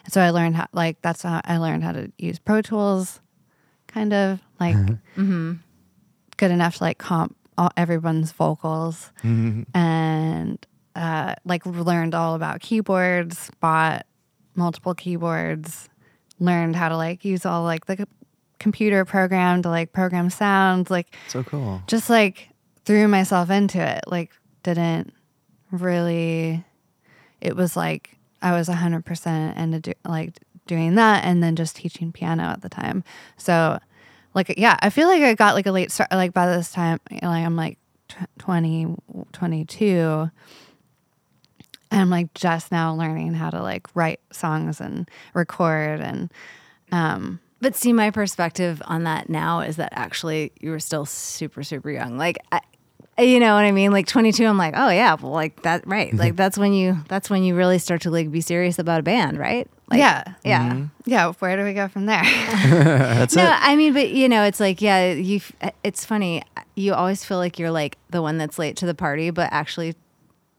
[0.07, 3.19] And so I learned how, like, that's how I learned how to use Pro Tools,
[3.87, 5.21] kind of like mm-hmm.
[5.21, 5.53] Mm-hmm.
[6.37, 9.63] good enough to like comp all, everyone's vocals mm-hmm.
[9.77, 10.65] and
[10.95, 14.05] uh, like learned all about keyboards, bought
[14.55, 15.89] multiple keyboards,
[16.39, 18.05] learned how to like use all like the c-
[18.59, 21.81] computer program to like program sounds, like So cool.
[21.87, 22.47] just like
[22.85, 24.05] threw myself into it.
[24.07, 24.31] Like
[24.63, 25.13] didn't
[25.69, 26.63] really.
[27.41, 31.75] It was like I was hundred percent into do, like doing that, and then just
[31.75, 33.03] teaching piano at the time.
[33.37, 33.79] So,
[34.33, 36.11] like yeah, I feel like I got like a late start.
[36.11, 37.77] Like by this time, like I'm like
[38.09, 38.95] tw- 20,
[39.33, 40.29] 22.
[41.89, 46.31] And I'm like just now learning how to like write songs and record and
[46.91, 51.63] um But see, my perspective on that now is that actually you were still super,
[51.63, 52.17] super young.
[52.17, 52.61] Like, I,
[53.19, 53.91] you know what I mean?
[53.91, 56.09] Like 22, I'm like, oh yeah, well, like that, right?
[56.09, 56.17] Mm-hmm.
[56.17, 59.03] Like that's when you, that's when you really start to like be serious about a
[59.03, 59.67] band, right?
[59.89, 60.69] Like, yeah yeah.
[60.73, 60.85] Mm-hmm.
[61.05, 62.21] yeah where do we go from there
[62.61, 63.49] That's No, it.
[63.53, 65.39] I mean, but you know, it's like, yeah, you.
[65.61, 66.43] Uh, it's funny.
[66.57, 69.47] Uh, you always feel like you're like the one that's late to the party, but
[69.53, 69.95] actually,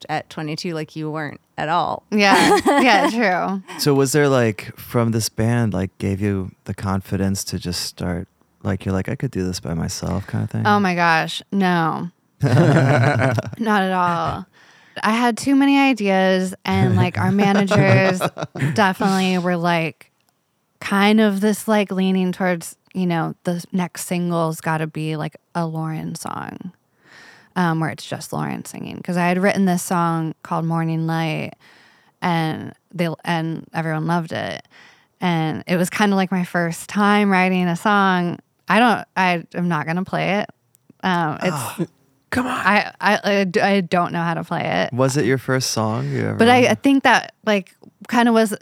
[0.08, 2.04] at 22, like you weren't at all.
[2.10, 7.42] yeah yeah true So was there like from this band like gave you the confidence
[7.44, 8.28] to just start
[8.62, 10.66] like you're like I could do this by myself kind of thing?
[10.66, 12.10] Oh my gosh, no.
[13.58, 14.46] Not at all.
[15.02, 18.20] I had too many ideas, and like our managers
[18.74, 20.10] definitely were like
[20.80, 25.36] kind of this like leaning towards, you know, the next single's got to be like
[25.54, 26.72] a Lauren song
[27.58, 28.96] um, where it's just Lauren singing.
[28.96, 31.52] Because I had written this song called Morning Light,
[32.22, 34.66] and they and everyone loved it,
[35.20, 38.38] and it was kind of like my first time writing a song.
[38.68, 39.08] I don't.
[39.16, 40.50] I am not gonna play it.
[41.02, 41.90] Um, it's
[42.30, 42.52] Come on.
[42.58, 46.20] I, I I don't know how to play it, Was it your first song you
[46.20, 46.34] ever?
[46.34, 47.74] but I, I think that like
[48.08, 48.54] kind of was.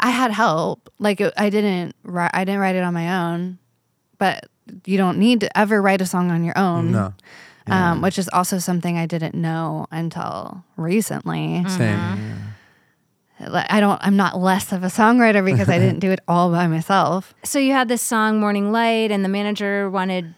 [0.00, 0.90] I had help.
[0.98, 2.32] Like it, I didn't write.
[2.34, 3.58] I didn't write it on my own,
[4.18, 4.46] but
[4.84, 6.92] you don't need to ever write a song on your own.
[6.92, 7.14] No.
[7.68, 11.64] Um, which is also something I didn't know until recently.
[11.68, 12.52] Same.
[13.38, 14.00] Like, I don't.
[14.04, 17.34] I'm not less of a songwriter because I didn't do it all by myself.
[17.44, 20.34] So you had this song "Morning Light," and the manager wanted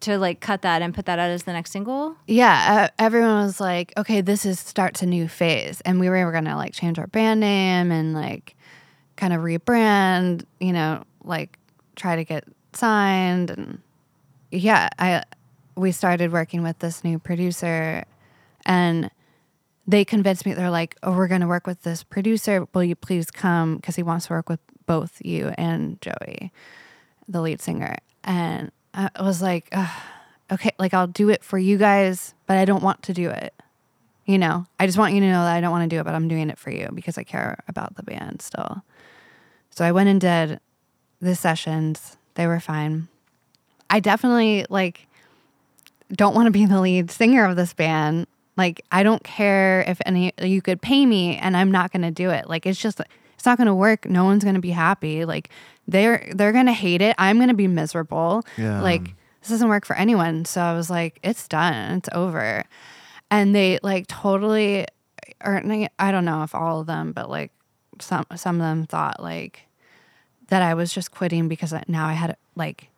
[0.00, 2.16] to like cut that and put that out as the next single.
[2.26, 6.32] Yeah, uh, everyone was like, "Okay, this is starts a new phase," and we were
[6.32, 8.56] gonna like change our band name and like
[9.16, 10.44] kind of rebrand.
[10.60, 11.58] You know, like
[11.96, 13.80] try to get signed and
[14.50, 15.24] yeah, I
[15.76, 18.04] we started working with this new producer
[18.66, 19.10] and
[19.86, 22.66] they convinced me they're like, "Oh, we're to work with this producer.
[22.74, 26.52] Will you please come because he wants to work with both you and Joey,
[27.26, 29.72] the lead singer." And I was like,
[30.50, 33.54] "Okay, like I'll do it for you guys, but I don't want to do it."
[34.26, 36.04] You know, I just want you to know that I don't want to do it,
[36.04, 38.82] but I'm doing it for you because I care about the band still.
[39.70, 40.60] So I went and did
[41.20, 42.16] the sessions.
[42.34, 43.08] They were fine.
[43.88, 45.06] I definitely like
[46.12, 48.26] don't want to be the lead singer of this band.
[48.56, 52.10] Like I don't care if any you could pay me and I'm not going to
[52.10, 52.48] do it.
[52.48, 53.00] Like it's just
[53.38, 54.04] it's not going to work.
[54.04, 55.24] No one's going to be happy.
[55.24, 55.48] Like
[55.86, 57.14] they're they're going to hate it.
[57.18, 58.44] I'm going to be miserable.
[58.58, 58.82] Yeah.
[58.82, 59.04] Like
[59.40, 60.44] this doesn't work for anyone.
[60.44, 61.98] So I was like it's done.
[61.98, 62.64] It's over.
[63.30, 64.86] And they like totally
[65.44, 65.62] or
[65.98, 67.52] I don't know if all of them, but like
[68.00, 69.62] some some of them thought like
[70.48, 72.88] that I was just quitting because I- now I had like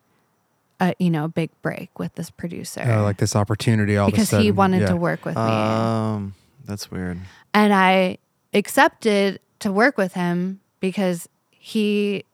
[0.80, 4.44] a you know big break with this producer Oh, like this opportunity all because sudden.
[4.44, 4.88] he wanted yeah.
[4.88, 7.18] to work with me Um, that's weird.
[7.52, 8.16] and I
[8.54, 12.24] accepted to work with him because he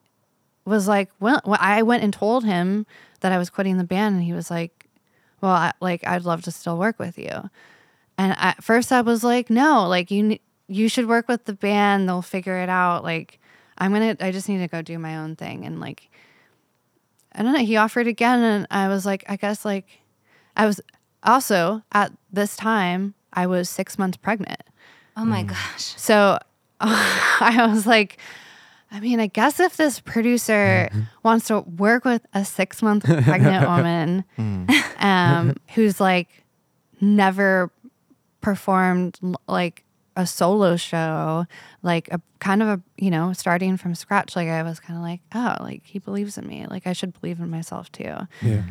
[0.65, 2.87] was like, well, well, I went and told him
[3.21, 4.89] that I was quitting the band, and he was like,
[5.41, 7.51] well, I, like I'd love to still work with you.
[8.19, 12.09] And at first, I was like, no, like you, you should work with the band.
[12.09, 13.05] They'll figure it out.
[13.05, 13.39] Like
[13.79, 15.65] I'm gonna, I just need to go do my own thing.
[15.65, 16.11] And like,
[17.33, 17.65] I don't know.
[17.65, 19.87] He offered again, and I was like, I guess like,
[20.57, 20.81] I was
[21.23, 24.63] also at this time I was six months pregnant.
[25.17, 25.49] Oh my mm.
[25.49, 25.95] gosh.
[25.97, 26.39] So
[26.81, 28.19] I was like,
[28.91, 30.89] I mean, I guess if this producer
[31.23, 34.25] wants to work with a six month pregnant woman
[34.99, 36.29] um, who's like
[37.01, 37.71] never
[38.41, 39.85] performed like
[40.17, 41.47] a solo show,
[41.83, 45.03] like a kind of a, you know, starting from scratch, like I was kind of
[45.03, 46.67] like, oh, like he believes in me.
[46.69, 48.63] Like I should believe in myself too Yeah.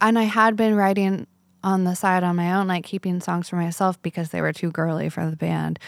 [0.00, 1.26] and I had been writing
[1.62, 4.70] on the side on my own, like keeping songs for myself because they were too
[4.70, 5.78] girly for the band.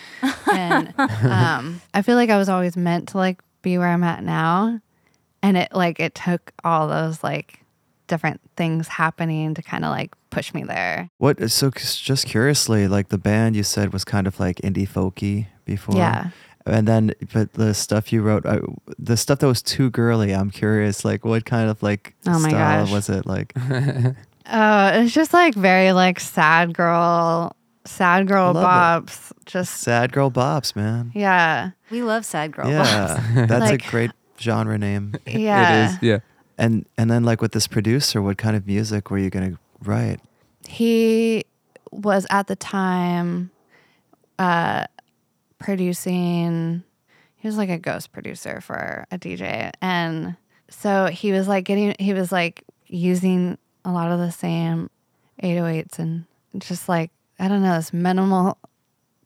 [0.52, 4.22] And um, I feel like I was always meant to like be where I'm at
[4.22, 4.80] now,
[5.42, 7.60] and it like it took all those like
[8.08, 11.08] different things happening to kind of like push me there.
[11.18, 11.50] What?
[11.50, 15.96] So just curiously, like the band you said was kind of like indie folky before.
[15.96, 16.30] Yeah.
[16.64, 18.60] And then, but the stuff you wrote, uh,
[18.98, 20.32] the stuff that was too girly.
[20.32, 22.92] I'm curious, like what kind of like Oh my style gosh.
[22.92, 23.26] was it?
[23.26, 23.52] Like,
[24.46, 29.32] Uh, it's just like very like sad girl, sad girl Love bops.
[29.46, 31.12] Just sad girl bops, man.
[31.14, 32.70] yeah, We love sad girl bops.
[33.34, 35.14] Yeah, that's Like- a great genre name.
[35.26, 35.84] yeah.
[35.84, 36.02] It is.
[36.02, 36.18] Yeah.
[36.58, 40.20] And and then like with this producer, what kind of music were you gonna write?
[40.68, 41.44] he
[41.90, 43.50] was at the time
[44.38, 44.84] uh
[45.58, 46.82] producing
[47.36, 50.36] he was like a ghost producer for a DJ and
[50.68, 54.90] so he was like getting he was like using a lot of the same
[55.42, 56.24] 808s and
[56.58, 58.58] just like I don't know this minimal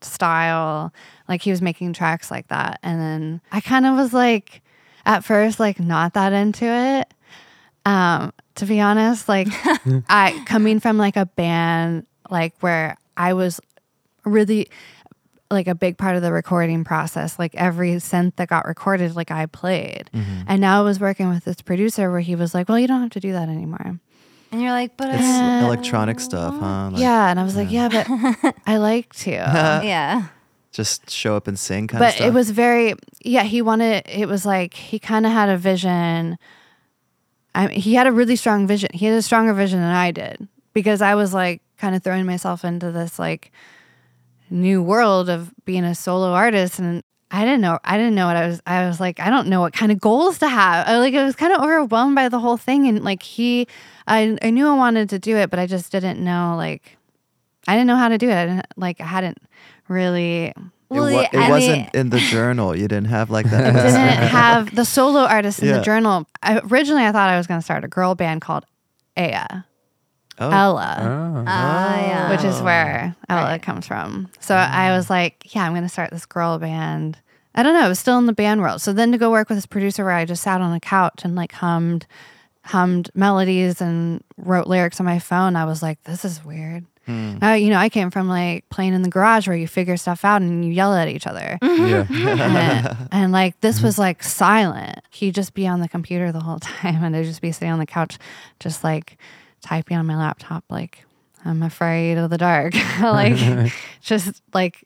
[0.00, 0.92] style.
[1.28, 2.78] Like he was making tracks like that.
[2.82, 4.62] And then I kind of was like
[5.04, 7.12] at first like not that into it.
[7.84, 9.48] Um to be honest like
[10.08, 13.60] I coming from like a band like where I was
[14.24, 14.68] really
[15.50, 19.30] like a big part of the recording process like every synth that got recorded like
[19.30, 20.10] I played.
[20.48, 23.02] And now I was working with this producer where he was like well you don't
[23.02, 24.00] have to do that anymore
[24.52, 26.90] And you're like, but It's uh, electronic stuff, huh?
[26.92, 30.28] Like, yeah and I was like yeah but I like to yeah.
[30.72, 32.26] Just show up and sing kind of but stuff.
[32.26, 36.36] it was very yeah he wanted it was like he kind of had a vision
[37.54, 40.46] I, he had a really strong vision he had a stronger vision than i did
[40.74, 43.50] because i was like kind of throwing myself into this like
[44.50, 48.36] new world of being a solo artist and i didn't know i didn't know what
[48.36, 50.96] i was i was like i don't know what kind of goals to have i
[50.98, 53.66] like i was kind of overwhelmed by the whole thing and like he
[54.06, 56.96] i i knew i wanted to do it but i just didn't know like
[57.66, 59.38] i didn't know how to do it i didn't like i hadn't
[59.88, 60.54] really It,
[60.88, 62.76] wa- it I wasn't mean- in the journal.
[62.76, 63.72] You didn't have like that.
[63.74, 65.78] didn't have the solo artist in Yeah.
[65.78, 66.26] the journal.
[66.44, 68.64] I, originally, I thought I was going to start a girl band called
[69.16, 69.64] Aya,
[70.38, 71.42] oh, Ella, Oh.
[71.50, 72.30] Yeah.
[72.30, 73.62] which is where Ella Right.
[73.62, 74.28] comes from.
[74.40, 77.18] So I was like, yeah, I'm going to start this girl band.
[77.54, 77.84] I don't know.
[77.84, 78.82] I was still in the band world.
[78.82, 81.22] So then to go work with this producer where I just sat on a couch
[81.24, 82.06] and like hummed,
[82.64, 85.56] hummed melodies and wrote lyrics on my phone.
[85.56, 86.84] I was like, this is weird.
[87.06, 87.38] Hmm.
[87.40, 90.24] Uh, you know, I came from like playing in the garage where you figure stuff
[90.24, 91.58] out and you yell at each other.
[91.86, 92.04] Yeah.
[92.10, 94.98] and, and, like this was like silent.
[95.10, 97.78] He'd just be on the computer the whole time, and I'd just be sitting on
[97.78, 98.18] the couch,
[98.58, 99.18] just like
[99.66, 101.04] typing on my laptop, like
[101.44, 104.84] I'm afraid of the dark, like just like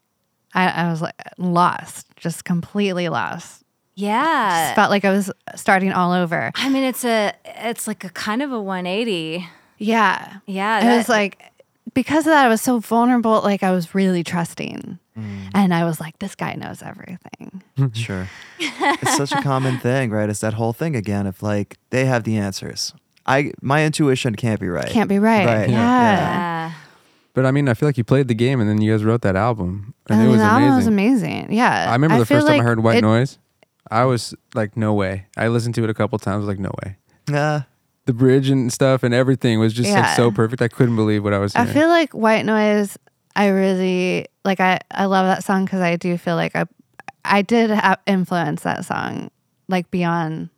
[0.55, 3.65] I, I was like lost, just completely lost.
[3.97, 4.75] Yeah.
[4.75, 6.53] felt like I was starting all over.
[6.55, 9.47] I mean, it's a, it's like a kind of a 180.
[9.77, 10.39] Yeah.
[10.47, 10.95] Yeah.
[10.95, 11.51] it was like
[11.95, 13.41] because of that, I was so vulnerable.
[13.43, 15.51] Like I was really trusting, mm.
[15.55, 17.63] and I was like, "This guy knows everything."
[17.95, 18.29] Sure.
[18.59, 20.29] it's such a common thing, right?
[20.29, 22.93] It's that whole thing again of like they have the answers.
[23.31, 24.89] I my intuition can't be right.
[24.89, 25.47] Can't be right.
[25.47, 25.71] Right.
[25.71, 25.77] Yeah.
[25.77, 26.73] yeah.
[27.35, 29.23] But I mean, I feel like you played the game and then you guys wrote
[29.23, 29.95] that album.
[30.09, 30.77] And And it was the album amazing.
[30.77, 31.53] was amazing.
[31.53, 31.87] Yeah.
[31.89, 33.39] I remember the feel first time I heard White it- Noise.
[33.91, 35.27] I was like, no way.
[35.37, 36.45] I listened to it a couple times.
[36.47, 36.97] Like, no way.
[37.31, 37.63] Yeah.
[38.07, 40.61] The bridge and stuff and everything was just like so perfect.
[40.63, 41.69] I couldn't believe what I was hearing.
[41.69, 42.99] I feel like White Noise.
[43.37, 44.59] I really like.
[44.59, 46.65] I I love that song because I do feel like I
[47.25, 49.31] I did have influence that song
[49.69, 50.49] like beyond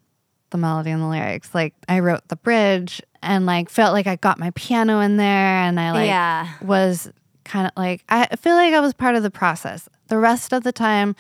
[0.53, 1.53] the melody and the lyrics.
[1.55, 5.27] Like I wrote the bridge and like felt like I got my piano in there
[5.27, 6.49] and I like Yeah.
[6.63, 7.11] was
[7.45, 9.89] kind of like I feel like I was part of the process.
[10.09, 11.17] The rest of the time,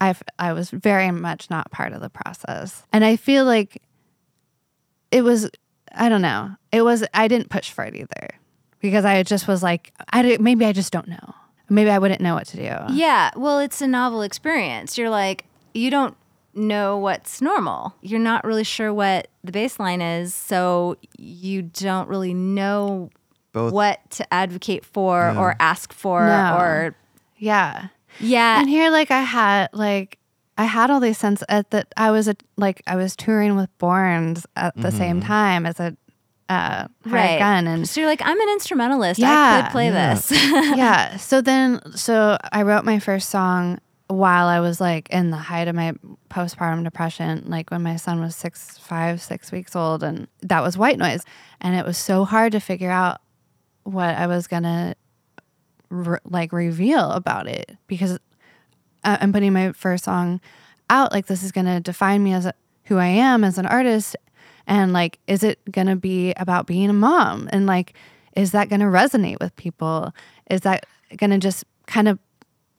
[0.00, 3.80] I I was very much not part of the process, and I feel like
[5.10, 5.48] it was
[5.94, 6.50] I don't know.
[6.72, 8.28] It was I didn't push for it either
[8.80, 11.34] because I just was like I did, maybe I just don't know.
[11.68, 12.94] Maybe I wouldn't know what to do.
[12.94, 13.30] Yeah.
[13.36, 14.98] Well, it's a novel experience.
[14.98, 16.16] You're like, you don't
[16.54, 17.94] know what's normal.
[18.02, 20.34] You're not really sure what the baseline is.
[20.34, 23.10] So you don't really know
[23.52, 25.40] Both what to advocate for Yeah.
[25.40, 26.56] or ask for No.
[26.58, 26.94] or,
[27.38, 27.88] Yeah.
[28.20, 28.60] yeah.
[28.60, 30.18] And here, like, I had like
[30.58, 33.70] I had all these sense at that I was a, like I was touring with
[33.78, 35.96] Borns at the same time as a
[36.50, 37.38] uh, right.
[37.38, 39.18] gun, and so you're like, I'm an instrumentalist.
[39.18, 40.12] Yeah, I could play Yeah.
[40.14, 40.30] this.
[40.76, 41.16] yeah.
[41.16, 43.78] So then, so I wrote my first song
[44.12, 45.94] while I was like in the height of my
[46.28, 50.76] postpartum depression, like when my son was six, five, six weeks old, and that was
[50.76, 51.24] white noise,
[51.60, 53.20] and it was so hard to figure out
[53.84, 54.94] what I was gonna
[55.88, 58.18] re- like reveal about it because
[59.04, 60.40] I'm putting my first song
[60.90, 61.12] out.
[61.12, 64.16] Like this is gonna define me as a, who I am as an artist,
[64.66, 67.48] and like, is it gonna be about being a mom?
[67.52, 67.94] And like,
[68.36, 70.12] is that gonna resonate with people?
[70.50, 72.18] Is that gonna just kind of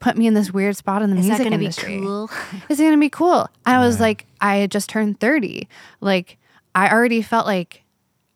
[0.04, 2.00] put me in this weird spot in the Is that music going to be industry?
[2.00, 2.30] cool?
[2.70, 3.48] Is it gonna be cool?
[3.66, 5.68] I was like, I had just turned 30.
[6.02, 6.38] Like,
[6.76, 7.84] I already felt like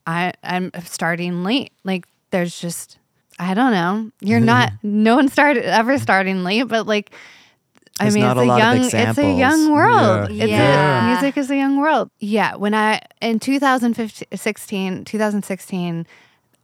[0.06, 1.72] I I'm starting late.
[1.84, 2.98] Like, there's just
[3.40, 4.12] I don't know.
[4.22, 4.72] You're not.
[4.82, 7.14] no one started ever starting late, but like.
[8.00, 10.32] I There's mean, not it's a a lot of young, it's a young world.
[10.32, 10.44] Yeah.
[10.44, 11.08] It's Yeah.
[11.08, 12.12] A, music is a young world.
[12.20, 12.56] Yeah.
[12.56, 16.06] When I in 2016, 2016,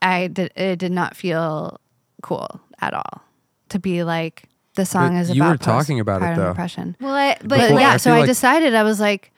[0.01, 1.79] I did it did not feel
[2.21, 3.23] cool at all
[3.69, 4.43] to be like
[4.75, 6.47] the song But is you about were talking about it, postpartum though.
[6.49, 6.95] depression.
[6.99, 9.31] Well, I, but, But Before- yeah, I so feel I decided I was like,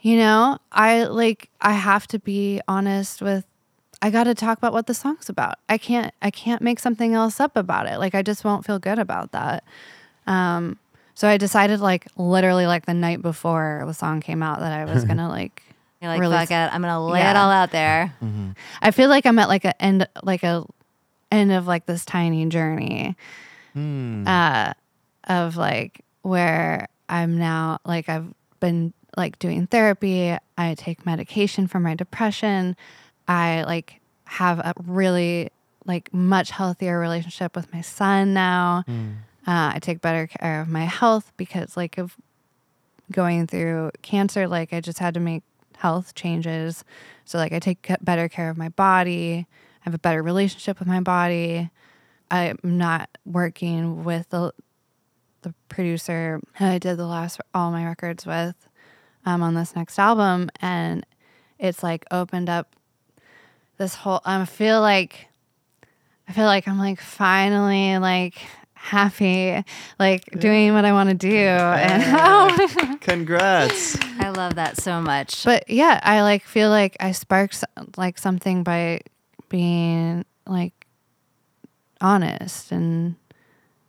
[0.00, 3.44] you know, I like I have to be honest with
[4.02, 5.54] I got to talk about what the song's about.
[5.68, 7.98] I can't I can't make something else up about it.
[7.98, 9.64] Like I just won't feel good about that.
[10.26, 10.78] Um
[11.14, 14.84] so I decided like literally like the night before the song came out that I
[14.84, 15.62] was going to like
[16.02, 16.74] you're like, release- fuck it.
[16.74, 18.12] I'm going to lay it all out there.
[18.82, 20.64] I feel like I'm at like a end like a
[21.32, 23.16] end of like this tiny journey
[23.76, 24.26] Hmm.
[24.26, 24.72] uh
[25.28, 31.78] of like where I'm now like I've been like doing therapy, I take medication for
[31.78, 32.74] my depression.
[33.28, 35.50] I like have a really
[35.84, 38.84] like much healthier relationship with my son now.
[39.46, 42.16] Uh, I take better care of my health because like of
[43.12, 45.42] going through cancer, like I just had to make
[45.76, 46.82] health changes.
[47.24, 49.46] So like I take better care of my body.
[49.48, 51.70] I have a better relationship with my body.
[52.30, 54.52] I'm not working with the
[55.42, 58.56] the producer who I did the last all my records with
[59.24, 61.06] um, on this next album, and
[61.58, 62.74] it's like opened up
[63.78, 64.20] this whole.
[64.24, 65.28] I feel like
[66.28, 68.38] I feel like I'm like finally like
[68.74, 69.62] happy,
[69.98, 73.96] like doing what I want to do, and Congrats.
[74.18, 75.44] I love that so much.
[75.44, 77.62] but yeah, I like feel like I sparked
[77.96, 79.00] like something by
[79.48, 80.72] being like
[82.00, 83.16] honest and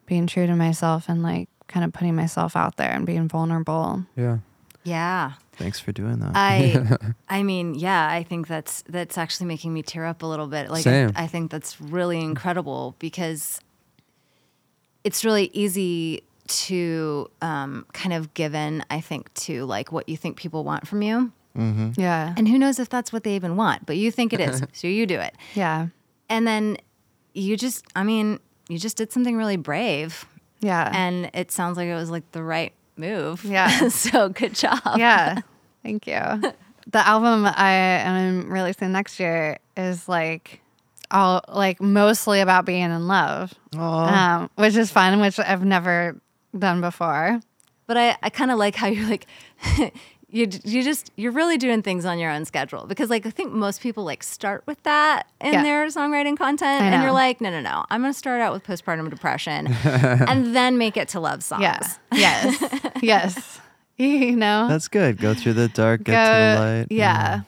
[0.05, 4.05] being true to myself and like kind of putting myself out there and being vulnerable.
[4.16, 4.39] Yeah.
[4.84, 5.34] yeah.
[5.53, 6.32] Thanks for doing that.
[6.36, 6.97] I
[7.30, 10.70] I mean, yeah, I think that's that's actually making me tear up a little bit.
[10.70, 11.12] Like Same.
[11.16, 13.60] I, I think that's really incredible because
[15.03, 20.16] it's really easy to um, kind of give in, I think, to like what you
[20.18, 21.32] think people want from you.
[21.58, 21.99] Mm-hmm.
[21.99, 22.34] Yeah.
[22.38, 24.62] And who knows if that's what they even want, but you think it is.
[24.74, 25.36] so you do it.
[25.55, 25.88] Yeah.
[26.30, 26.78] And then
[27.38, 30.25] you just I mean, you just did something really brave.
[30.59, 30.91] Yeah.
[30.93, 33.45] And it sounds like it was like the right move.
[33.45, 33.88] Yeah.
[33.89, 34.81] so good job.
[34.97, 35.41] yeah.
[35.83, 36.19] Thank you.
[36.89, 40.61] The album I am releasing next year is like
[41.11, 44.38] all like mostly about being in love, Aw.
[44.38, 46.15] um, which is fun, which I've never
[46.57, 47.41] done before.
[47.88, 49.27] But I, I kind of like how you're like,
[50.38, 53.51] you, you just, you're really doing things on your own schedule because like I think
[53.53, 55.63] most people like start with that in Yeah.
[55.63, 56.81] their songwriting content.
[56.83, 57.85] And you're like, no, no, no.
[57.89, 61.61] I'm going to start out with postpartum depression and then make it to love songs.
[61.63, 61.79] Yeah.
[62.11, 62.81] Yes.
[63.01, 63.59] yes.
[63.99, 64.67] You know.
[64.67, 65.17] That's good.
[65.17, 66.88] Go through the dark, get to the light.
[66.91, 67.38] Yeah.
[67.39, 67.45] Mm.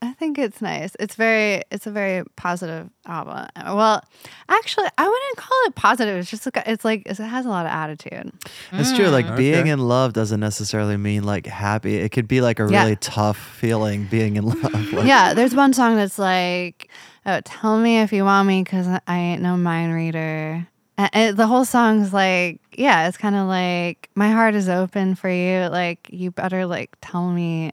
[0.00, 0.94] I think it's nice.
[1.00, 3.48] It's very it's a very positive album.
[3.56, 4.04] Well,
[4.48, 6.16] actually, I wouldn't call it positive.
[6.18, 8.32] It's just like it's like it has a lot of attitude.
[8.72, 9.08] It's true.
[9.08, 9.36] Like mm.
[9.36, 11.96] being in love doesn't necessarily mean like happy.
[11.96, 12.82] It could be like a Yeah.
[12.82, 14.92] really tough feeling being in love.
[14.92, 16.88] Like, yeah, there's one song that's like,
[17.26, 21.36] oh, "Tell me if you want me, cause I ain't no mind reader." And it,
[21.36, 25.68] the whole song's like, yeah, it's kind of like my heart is open for you.
[25.68, 27.72] Like you better like tell me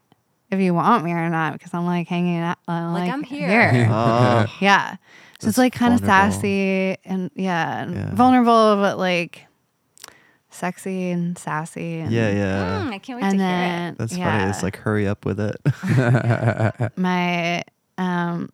[0.52, 2.58] if you want me or not, because I'm like hanging out.
[2.68, 3.88] Uh, Like, like, I'm here.
[3.92, 4.98] Oh, Yeah.
[5.40, 8.16] So it's like kind of sassy and yeah, and Yeah.
[8.16, 9.46] vulnerable, but like
[10.50, 12.00] sexy and sassy.
[12.00, 12.82] And, yeah, yeah.
[12.84, 13.98] Mm, I can't wait And to hear it.
[13.98, 14.50] That's yeah, funny.
[14.50, 15.58] It's like hurry up with it.
[16.98, 17.64] my
[17.98, 18.50] um,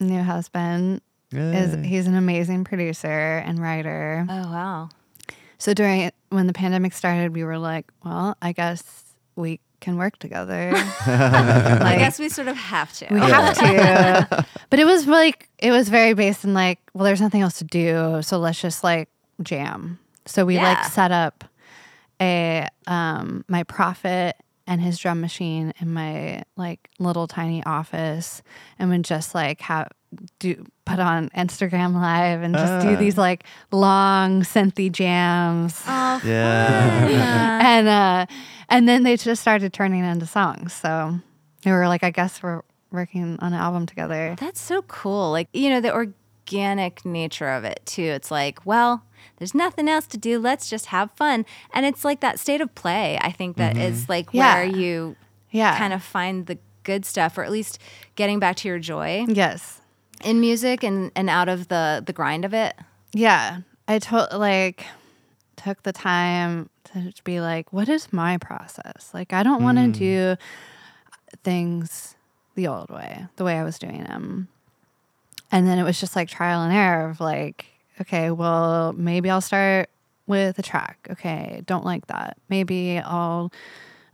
[0.00, 3.08] new husband is he's an amazing producer
[3.44, 4.26] and writer.
[4.28, 4.88] Oh, wow.
[5.58, 9.04] So during when the pandemic started, we were like, well, I guess
[9.36, 10.72] we can work together.
[11.06, 13.06] I guess we sort of have to.
[13.10, 14.46] We have to.
[14.70, 17.64] but it was like it was very based in like, well, there's nothing else to
[17.64, 19.10] do, so let's just like
[19.42, 19.98] jam.
[20.24, 21.44] So we like set up
[22.20, 24.36] a um my prophet
[24.66, 28.42] and his drum machine in my like little tiny office
[28.78, 29.88] and would just like have
[30.38, 32.96] do put on Instagram live and just do Ah.
[32.98, 35.80] these like long synthy jams.
[35.86, 37.60] Oh, Yeah.
[37.62, 38.26] and uh
[38.68, 40.72] and then they just started turning into songs.
[40.72, 41.18] So
[41.62, 44.36] they were like, I guess we're working on an album together.
[44.38, 45.30] That's so cool.
[45.30, 48.02] Like, you know, the organic nature of it too.
[48.02, 49.04] It's like, well,
[49.42, 50.38] there's nothing else to do.
[50.38, 51.44] Let's just have fun.
[51.74, 54.12] And it's like that state of play, I think that is mm-hmm.
[54.12, 54.54] like Yeah.
[54.54, 55.16] where you
[55.50, 55.76] Yeah.
[55.76, 57.80] kind of find the good stuff or at least
[58.14, 59.80] getting back to your joy Yes.
[60.22, 62.76] in music and, and out of the the grind of it.
[63.12, 63.62] Yeah.
[63.88, 64.86] I told like
[65.56, 69.10] took the time to be like, what is my process?
[69.12, 69.92] Like I don't want to mm.
[69.92, 70.36] do
[71.42, 72.14] things
[72.54, 74.46] the old way, the way I was doing them.
[75.50, 77.66] And then it was just like trial and error of like,
[78.02, 79.90] okay, well, maybe I'll start
[80.26, 81.06] with a track.
[81.10, 82.36] Okay, don't like that.
[82.48, 83.52] Maybe I'll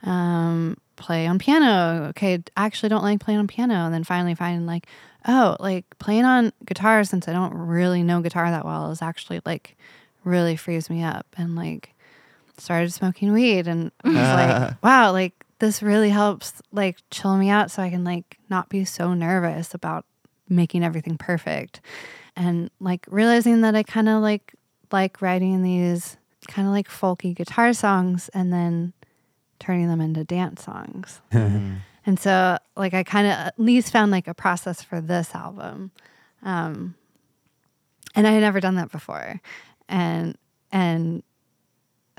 [0.02, 2.06] um, play on piano.
[2.10, 3.74] Okay, actually don't like playing on piano.
[3.74, 4.86] And then finally find like,
[5.26, 9.40] oh, like playing on guitar since I don't really know guitar that well is actually
[9.44, 9.76] like
[10.24, 11.26] really frees me up.
[11.36, 11.94] And like
[12.58, 17.70] started smoking weed and was like, wow, like this really helps like chill me out
[17.70, 20.04] so I can like not be so nervous about
[20.48, 21.80] making everything perfect.
[22.36, 24.54] And like realizing that I kind of like
[24.90, 28.92] like writing these kind of like folky guitar songs and then
[29.58, 31.20] turning them into dance songs.
[32.06, 35.90] and so like I kind of at least found like a process for this album.
[36.42, 36.94] Um
[38.14, 39.40] and I had never done that before.
[39.88, 40.36] And
[40.72, 41.22] and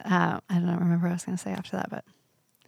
[0.05, 2.05] uh, I don't remember what I was going to say after that, but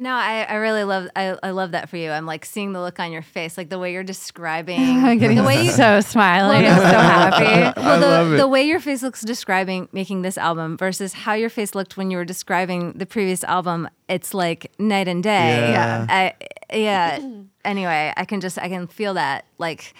[0.01, 2.09] No, I, I really love I, I love that for you.
[2.09, 5.37] I'm like seeing the look on your face, like the way you're describing I'm getting
[5.37, 6.65] the way you so smiley.
[6.65, 7.79] I'm so happy.
[7.79, 8.37] well, the, love it.
[8.37, 12.09] the way your face looks describing making this album versus how your face looked when
[12.09, 15.69] you were describing the previous album, it's like night and day.
[15.69, 16.07] Yeah.
[16.09, 16.33] I,
[16.73, 17.19] yeah.
[17.63, 19.93] Anyway, I can just I can feel that like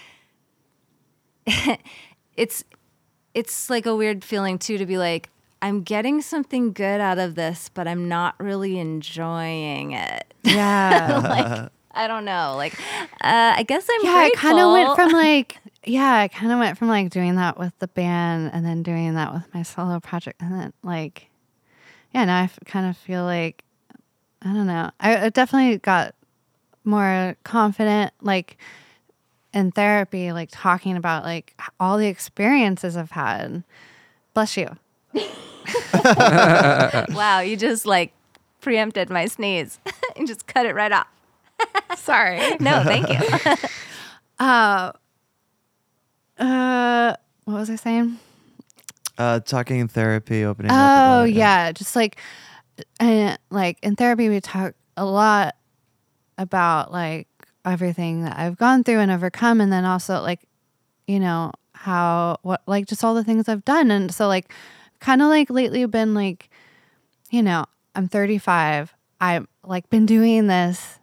[2.36, 2.64] it's
[3.36, 5.30] it's like a weird feeling too to be like
[5.62, 10.34] I'm getting something good out of this, but I'm not really enjoying it.
[10.44, 11.20] Yeah.
[11.24, 12.54] like I don't know.
[12.56, 12.80] Like
[13.22, 16.60] uh, I guess I'm yeah, I kind of went from like, yeah, I kind of
[16.60, 20.00] went from like doing that with the band and then doing that with my solo
[20.00, 20.42] project.
[20.42, 21.28] And then like,
[22.14, 23.64] yeah, now I kind of feel like,
[24.42, 24.92] I don't know.
[25.00, 26.16] I, I definitely got
[26.84, 28.58] more confident, like
[29.54, 33.64] in therapy, like talking about like all the experiences I've had.
[34.34, 34.78] Bless you.
[37.16, 38.14] Wow, you just like
[38.62, 39.80] preempted my sneeze.
[40.16, 41.08] and just cut it right off.
[41.98, 42.40] Sorry.
[42.60, 43.68] No, thank you.
[44.40, 44.92] Uh,
[46.40, 48.18] uh, what was I saying?
[49.18, 50.78] Uh, talking in therapy, opening up.
[50.78, 52.18] Oh about it, yeah, just like,
[53.00, 55.56] and like in therapy, we talk a lot
[56.38, 57.28] about like
[57.64, 60.42] everything that I've gone through and overcome, and then also like,
[61.08, 64.52] you know how what like just all the things I've done, and so like,
[65.02, 66.50] kind of like lately been like,
[67.30, 68.94] you know, I'm 35.
[69.20, 71.00] I've like been doing this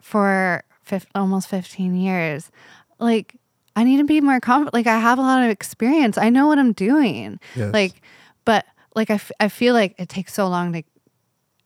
[0.00, 2.50] for fif- almost 15 years.
[2.98, 3.36] Like,
[3.76, 4.74] I need to be more confident.
[4.74, 6.18] Like, I have a lot of experience.
[6.18, 7.38] I know what I'm doing.
[7.54, 7.72] Yes.
[7.72, 8.02] Like,
[8.44, 8.64] but
[8.94, 10.82] like, I, f- I feel like it takes so long to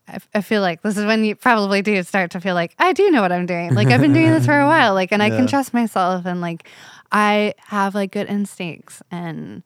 [0.09, 2.93] I, I feel like this is when you probably do start to feel like I
[2.95, 3.75] do know what I'm doing.
[3.75, 4.95] Like I've been doing this for a while.
[4.95, 6.67] Like and I can trust myself and like
[7.13, 9.63] I have like good instincts and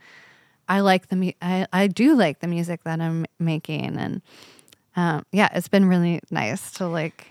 [0.72, 4.22] I like the mu- I I do like the music that I'm making and
[4.96, 7.26] um, yeah, it's been really nice to like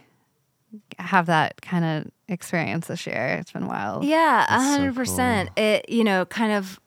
[1.00, 3.38] have that kind of experience this year.
[3.40, 4.04] It's been wild.
[4.04, 5.50] Yeah, a That's so hundred percent.
[5.58, 6.80] It you know kind of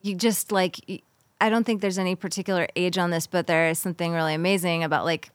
[0.00, 0.80] you just like
[1.40, 4.84] I don't think there's any particular age on this, but there is something really amazing
[4.84, 5.30] about like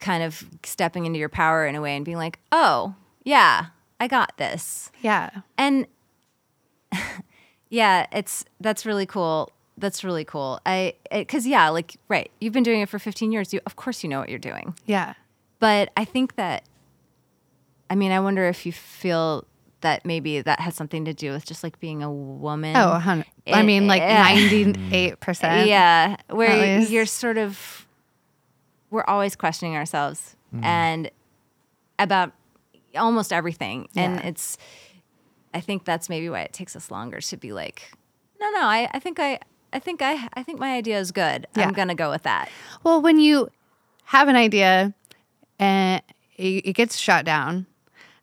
[0.00, 2.94] kind of stepping into your power in a way and being like, oh
[3.24, 3.66] yeah,
[3.98, 5.30] I got this, Yeah.
[5.56, 5.86] and
[7.68, 9.50] yeah, it's that's really cool.
[9.78, 10.60] That's really cool.
[10.64, 13.52] I because yeah, like right, you've been doing it for 15 years.
[13.52, 14.74] You of course you know what you're doing.
[14.86, 15.14] Yeah.
[15.58, 16.64] But I think that,
[17.88, 19.44] I mean, I wonder if you feel
[19.80, 22.76] that maybe that has something to do with just like being a woman.
[22.76, 23.26] Oh, a hundred.
[23.46, 24.22] I mean, like Yeah.
[24.22, 25.68] ninety-eight percent.
[25.68, 27.86] Yeah, where At you're sort of,
[28.90, 30.64] we're always questioning ourselves Mm-hmm.
[30.64, 31.10] and
[31.98, 32.32] about
[32.94, 33.88] almost everything.
[33.96, 34.56] And it's,
[35.56, 37.90] I think that's maybe why it takes us longer to be like,
[38.40, 39.38] no, no, I, I think I,
[39.72, 41.46] I think I, I think my idea is good.
[41.56, 41.64] Yeah.
[41.66, 42.48] I'm gonna go with that.
[42.84, 43.48] Well, when you
[44.04, 44.92] have an idea
[45.58, 46.02] and
[46.36, 47.66] it, it gets shut down,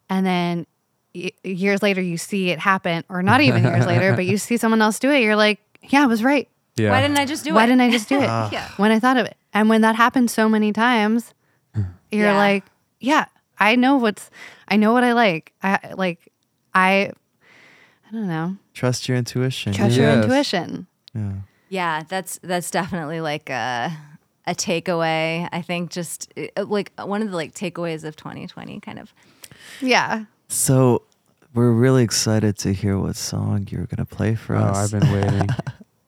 [0.09, 0.67] and then
[1.15, 4.57] y- years later you see it happen, or not even years later, but you see
[4.57, 5.59] someone else do it, you're like,
[5.89, 6.47] yeah, I was right.
[6.75, 6.91] Yeah.
[6.91, 7.63] Why didn't I just do Why it?
[7.63, 8.49] Why didn't I just do it ah.
[8.51, 8.67] Yeah.
[8.77, 9.35] when I thought of it?
[9.53, 11.33] And when that happens so many times,
[12.11, 12.37] you're Yeah.
[12.37, 12.63] like,
[12.99, 13.25] yeah,
[13.59, 14.29] I know what's,
[14.67, 15.53] I know what I like.
[15.61, 16.31] I like,
[16.73, 17.11] I,
[18.13, 19.73] I don't know, Trust your intuition.
[19.73, 20.85] trust your intuition.
[21.15, 21.31] Yeah.
[21.69, 23.91] Yeah, that's that's definitely like a
[24.45, 25.49] a takeaway.
[25.51, 29.11] I think just uh, like one of the like takeaways of 2020 kind of.
[29.81, 30.25] Yeah.
[30.49, 31.01] So
[31.55, 34.93] we're really excited to hear what song you're gonna play for Oh, us.
[34.93, 35.49] I've been waiting.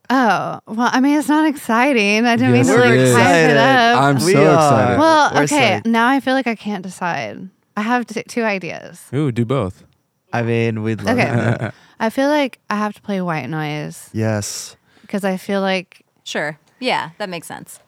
[0.07, 2.25] Oh, well, I mean, it's not exciting.
[2.27, 3.57] I didn't Yes, mean to it like hype it Excited.
[3.57, 4.01] up.
[4.03, 4.53] I'm We so are.
[4.53, 4.99] excited.
[4.99, 5.81] well, We're okay.
[5.83, 5.85] psyched.
[5.87, 7.49] Now I feel like I can't decide.
[7.75, 9.01] I have t- two ideas.
[9.15, 9.83] Ooh, do both.
[10.31, 11.71] I mean, we'd love Okay.
[11.99, 12.05] that.
[12.05, 14.75] I feel like I have to play white noise Yes.
[15.01, 16.57] because I feel like Sure.
[16.79, 17.79] Yeah, that makes sense.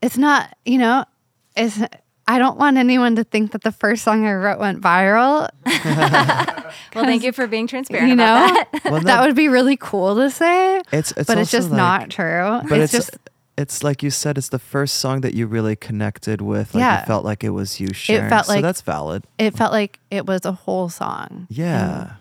[0.00, 1.04] it's not, you know,
[1.56, 1.78] it's.
[2.28, 5.48] I don't want anyone to think that the first song I wrote went viral.
[6.94, 8.84] Well, thank you for being transparent You about know, that.
[8.92, 11.70] Well, that no, would be really cool to say, it's it's but it's also just
[11.70, 12.60] like- not true.
[12.68, 13.18] But it's, it's just
[13.58, 16.74] it's like you said, it's the first song that you really connected with.
[16.74, 17.00] Like Yeah.
[17.00, 18.28] you felt like it was you sharing.
[18.30, 19.24] felt so like- that's valid.
[19.38, 21.46] it felt like it was a whole song.
[21.50, 22.12] Yeah.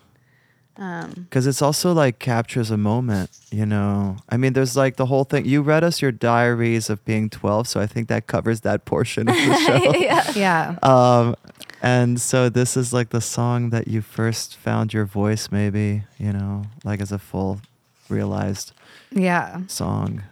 [0.81, 4.17] Um, Because it's also like captures a moment, you know.
[4.29, 5.45] I mean, there's like the whole thing.
[5.45, 9.29] You read us your diaries of being 12, so I think that covers that portion
[9.29, 9.95] of the show.
[9.95, 10.31] yeah.
[10.35, 10.75] yeah.
[10.81, 11.35] um,
[11.83, 16.33] and so this is like the song that you first found your voice, maybe, you
[16.33, 17.61] know, like as a full
[18.09, 18.73] realized
[19.11, 19.61] Yeah.
[19.67, 20.23] song.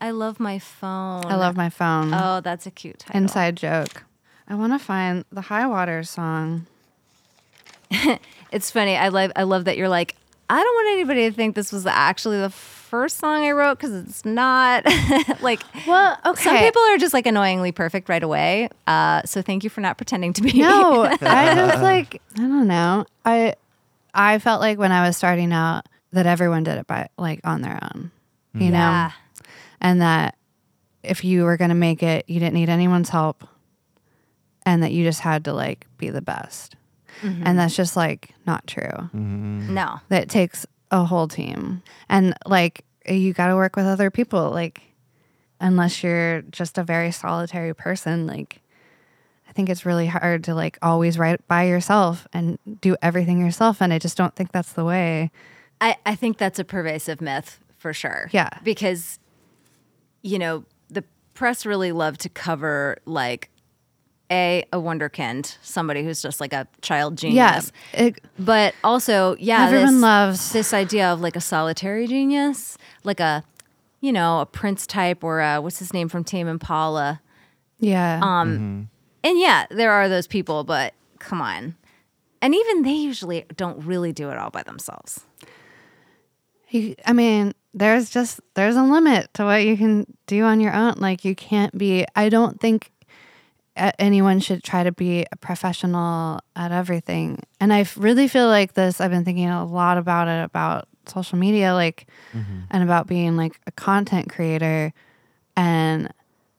[0.00, 1.24] I love my phone.
[1.26, 2.12] I love my phone.
[2.14, 3.20] Oh, that's a cute title.
[3.22, 4.04] Inside joke.
[4.48, 6.66] I want to find the High Water song.
[8.52, 8.96] It's funny.
[8.98, 10.14] I love I love that you're like
[10.50, 13.94] I don't want anybody to think this was actually the first song I wrote because
[13.94, 14.84] it's not.
[15.40, 16.42] like Well, okay.
[16.42, 18.68] some people are just like annoyingly perfect right away.
[18.86, 20.60] Uh, so thank you for not pretending to be.
[20.60, 23.06] No, I just like I don't know.
[23.24, 23.54] I
[24.12, 27.62] I felt like when I was starting out that everyone did it by like on
[27.62, 28.10] their own,
[28.52, 29.08] you know,
[29.80, 30.36] and that
[31.02, 33.48] if you were gonna make it, you didn't need anyone's help,
[34.66, 36.76] and that you just had to like be the best,
[37.20, 37.56] and mm-hmm.
[37.56, 38.82] that's just like not true.
[38.84, 39.74] Mm-hmm.
[39.74, 40.00] No.
[40.08, 44.50] That it takes a whole team, and like you got to work with other people,
[44.50, 44.80] like
[45.60, 48.58] unless you're just a very solitary person, like.
[49.44, 53.82] I think it's really hard to like always write by yourself and do everything yourself.
[53.82, 55.30] And I just don't think that's the way.
[55.78, 58.30] I, I think that's a pervasive myth for sure.
[58.32, 58.48] Yeah.
[58.64, 59.18] Because,
[60.22, 61.04] you know, the
[61.34, 63.50] press really love to cover like
[64.32, 67.36] a a wunderkind, somebody who's just like a child genius.
[67.36, 67.72] Yes.
[67.92, 73.20] It, But also, yeah, Everyone this, loves- this idea of like a solitary genius, like
[73.20, 73.44] a,
[74.00, 77.20] you know, a Prince type or a, what's his name from Tame Impala.
[77.78, 78.18] yeah.
[78.22, 78.88] Um,
[79.24, 81.76] And yeah, there are those people, but come on.
[82.40, 85.20] And even they usually don't really do it all by themselves.
[86.70, 90.72] You, I mean, there's just there's a limit to what you can do on your
[90.74, 90.94] own.
[90.98, 92.04] Like you can't be.
[92.16, 93.01] I don't think a-
[93.76, 97.42] anyone should try to be a professional at everything.
[97.60, 99.00] And I really feel like this.
[99.00, 102.06] I've been thinking a lot about it about social media, like,
[102.70, 104.92] and about being like a content creator,
[105.56, 106.12] and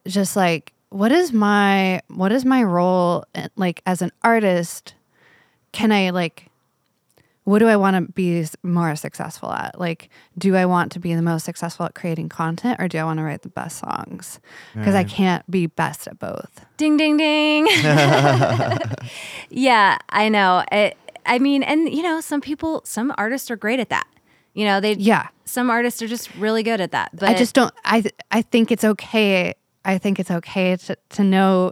[0.07, 4.93] just like what is my what is my role eh, like as an artist?
[5.71, 6.49] Can I like
[7.43, 9.79] what do I want to be more successful at?
[9.79, 13.03] Like, do I want to be the most successful at creating content or do I
[13.03, 14.39] want to write the best songs?
[14.73, 16.65] Because I can't be best at both.
[16.77, 17.67] Ding, ding, ding.
[19.49, 20.63] yeah, I know.
[20.71, 24.07] It, I mean, and you know, some people, some artists are great at that.
[24.53, 25.27] You know, they, Yeah.
[25.45, 27.11] some artists are just really good at that.
[27.13, 27.73] But I just don't.
[27.85, 29.53] I th- I think it's okay.
[29.85, 31.71] I think it's okay to to know,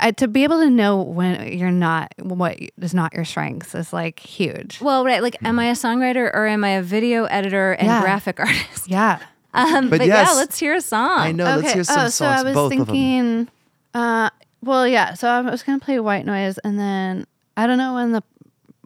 [0.00, 3.92] uh, to be able to know when you're not what is not your strengths is
[3.92, 4.80] like huge.
[4.80, 5.22] well, right.
[5.22, 8.00] Like, am I a songwriter or am I a video editor and Yeah.
[8.00, 8.88] graphic artist?
[8.88, 9.18] Yeah.
[9.52, 11.18] Um, But but yeah, let's hear a song.
[11.18, 11.44] I know.
[11.56, 12.14] Let's hear some oh, songs.
[12.14, 12.86] so I was both of them.
[12.86, 13.48] thinking.
[13.94, 14.30] Uh,
[14.62, 15.14] well, yeah.
[15.14, 17.26] So I was gonna play White Noise, and then
[17.56, 18.22] I don't know when the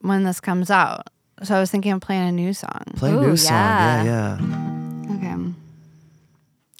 [0.01, 1.09] when this comes out.
[1.43, 2.81] So I was thinking of playing a new song.
[2.97, 3.53] Play a Ooh, new song.
[3.53, 4.39] Yeah, yeah.
[4.41, 5.15] yeah.
[5.17, 5.53] Okay.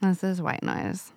[0.03, 1.13] This is White Noise.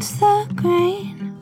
[0.00, 1.36] Against the grain.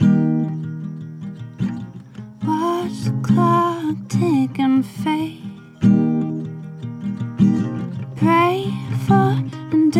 [2.45, 5.45] Watch the clock tick and fade.
[8.17, 8.73] Pray
[9.07, 9.91] for a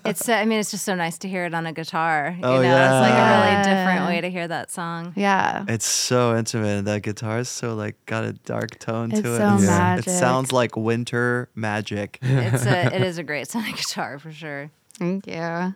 [0.04, 2.34] it's uh, I mean it's just so nice to hear it on a guitar.
[2.38, 5.12] You Oh, know, it's like a really different way to hear that song.
[5.16, 5.64] Yeah.
[5.68, 6.78] It's so intimate.
[6.78, 9.38] and That guitar is so like got a dark tone It's to it.
[9.38, 10.06] so It's- magic.
[10.08, 12.18] It sounds like winter magic.
[12.22, 14.70] It's a it is a great sounding guitar for sure.
[14.98, 15.74] Thank you.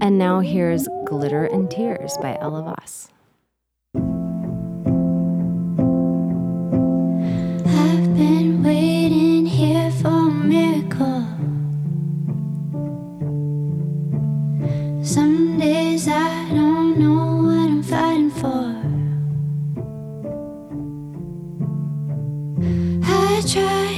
[0.00, 3.08] And now here's Glitter and Tears by Ella Vos.
[7.64, 10.30] I've been waiting here for a
[15.12, 18.64] Some days I don't know what I'm fighting for.
[23.04, 23.92] I try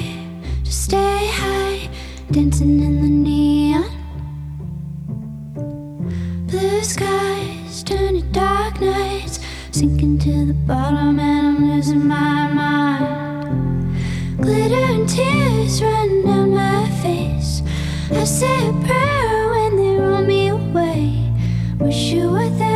[0.65, 1.89] to stay high,
[2.33, 3.91] dancing in the neon.
[6.49, 9.39] Blue skies turn to dark nights,
[9.71, 13.97] sinking to the bottom, and I'm losing my mind.
[14.41, 17.63] Glitter and tears run down my face.
[18.11, 19.24] I say a prayer
[21.81, 22.74] Wish you were there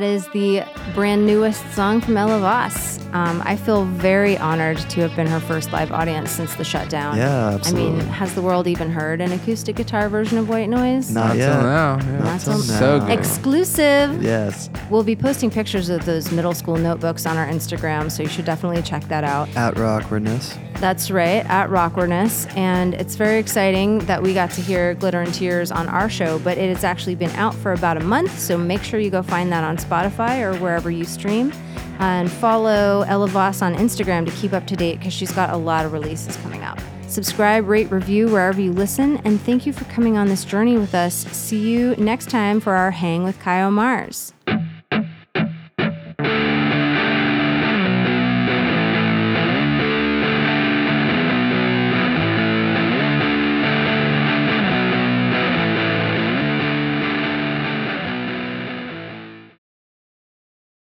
[0.00, 0.62] That is the
[0.94, 2.99] brand newest song from Ella Vos.
[3.12, 7.16] Um, I feel very honored to have been her first live audience since the shutdown.
[7.16, 7.88] Yeah, absolutely.
[7.88, 11.10] I mean, has the world even heard an acoustic guitar version of White Noise?
[11.10, 11.52] Not Not yet.
[11.52, 11.98] till now.
[11.98, 12.18] Yeah.
[12.20, 13.06] Not till so now.
[13.06, 13.18] good.
[13.18, 14.22] Exclusive.
[14.22, 14.70] Yes.
[14.90, 18.44] We'll be posting pictures of those middle school notebooks on our Instagram, so you should
[18.44, 19.48] definitely check that out.
[19.56, 20.56] At Rawkwardness.
[20.78, 22.56] That's right, at Rawkwardness.
[22.56, 26.38] And it's very exciting that we got to hear Glitter and Tears on our show,
[26.38, 29.22] but it has actually been out for about a month, so make sure you go
[29.22, 31.52] find that on Spotify or wherever you stream.
[32.00, 35.56] And follow Ella Vos on Instagram to keep up to date because she's got a
[35.56, 36.78] lot of releases coming out.
[37.08, 40.94] Subscribe, rate, review wherever you listen, and thank you for coming on this journey with
[40.94, 41.14] us.
[41.14, 44.32] See you next time for our Hang with Kyle Mars.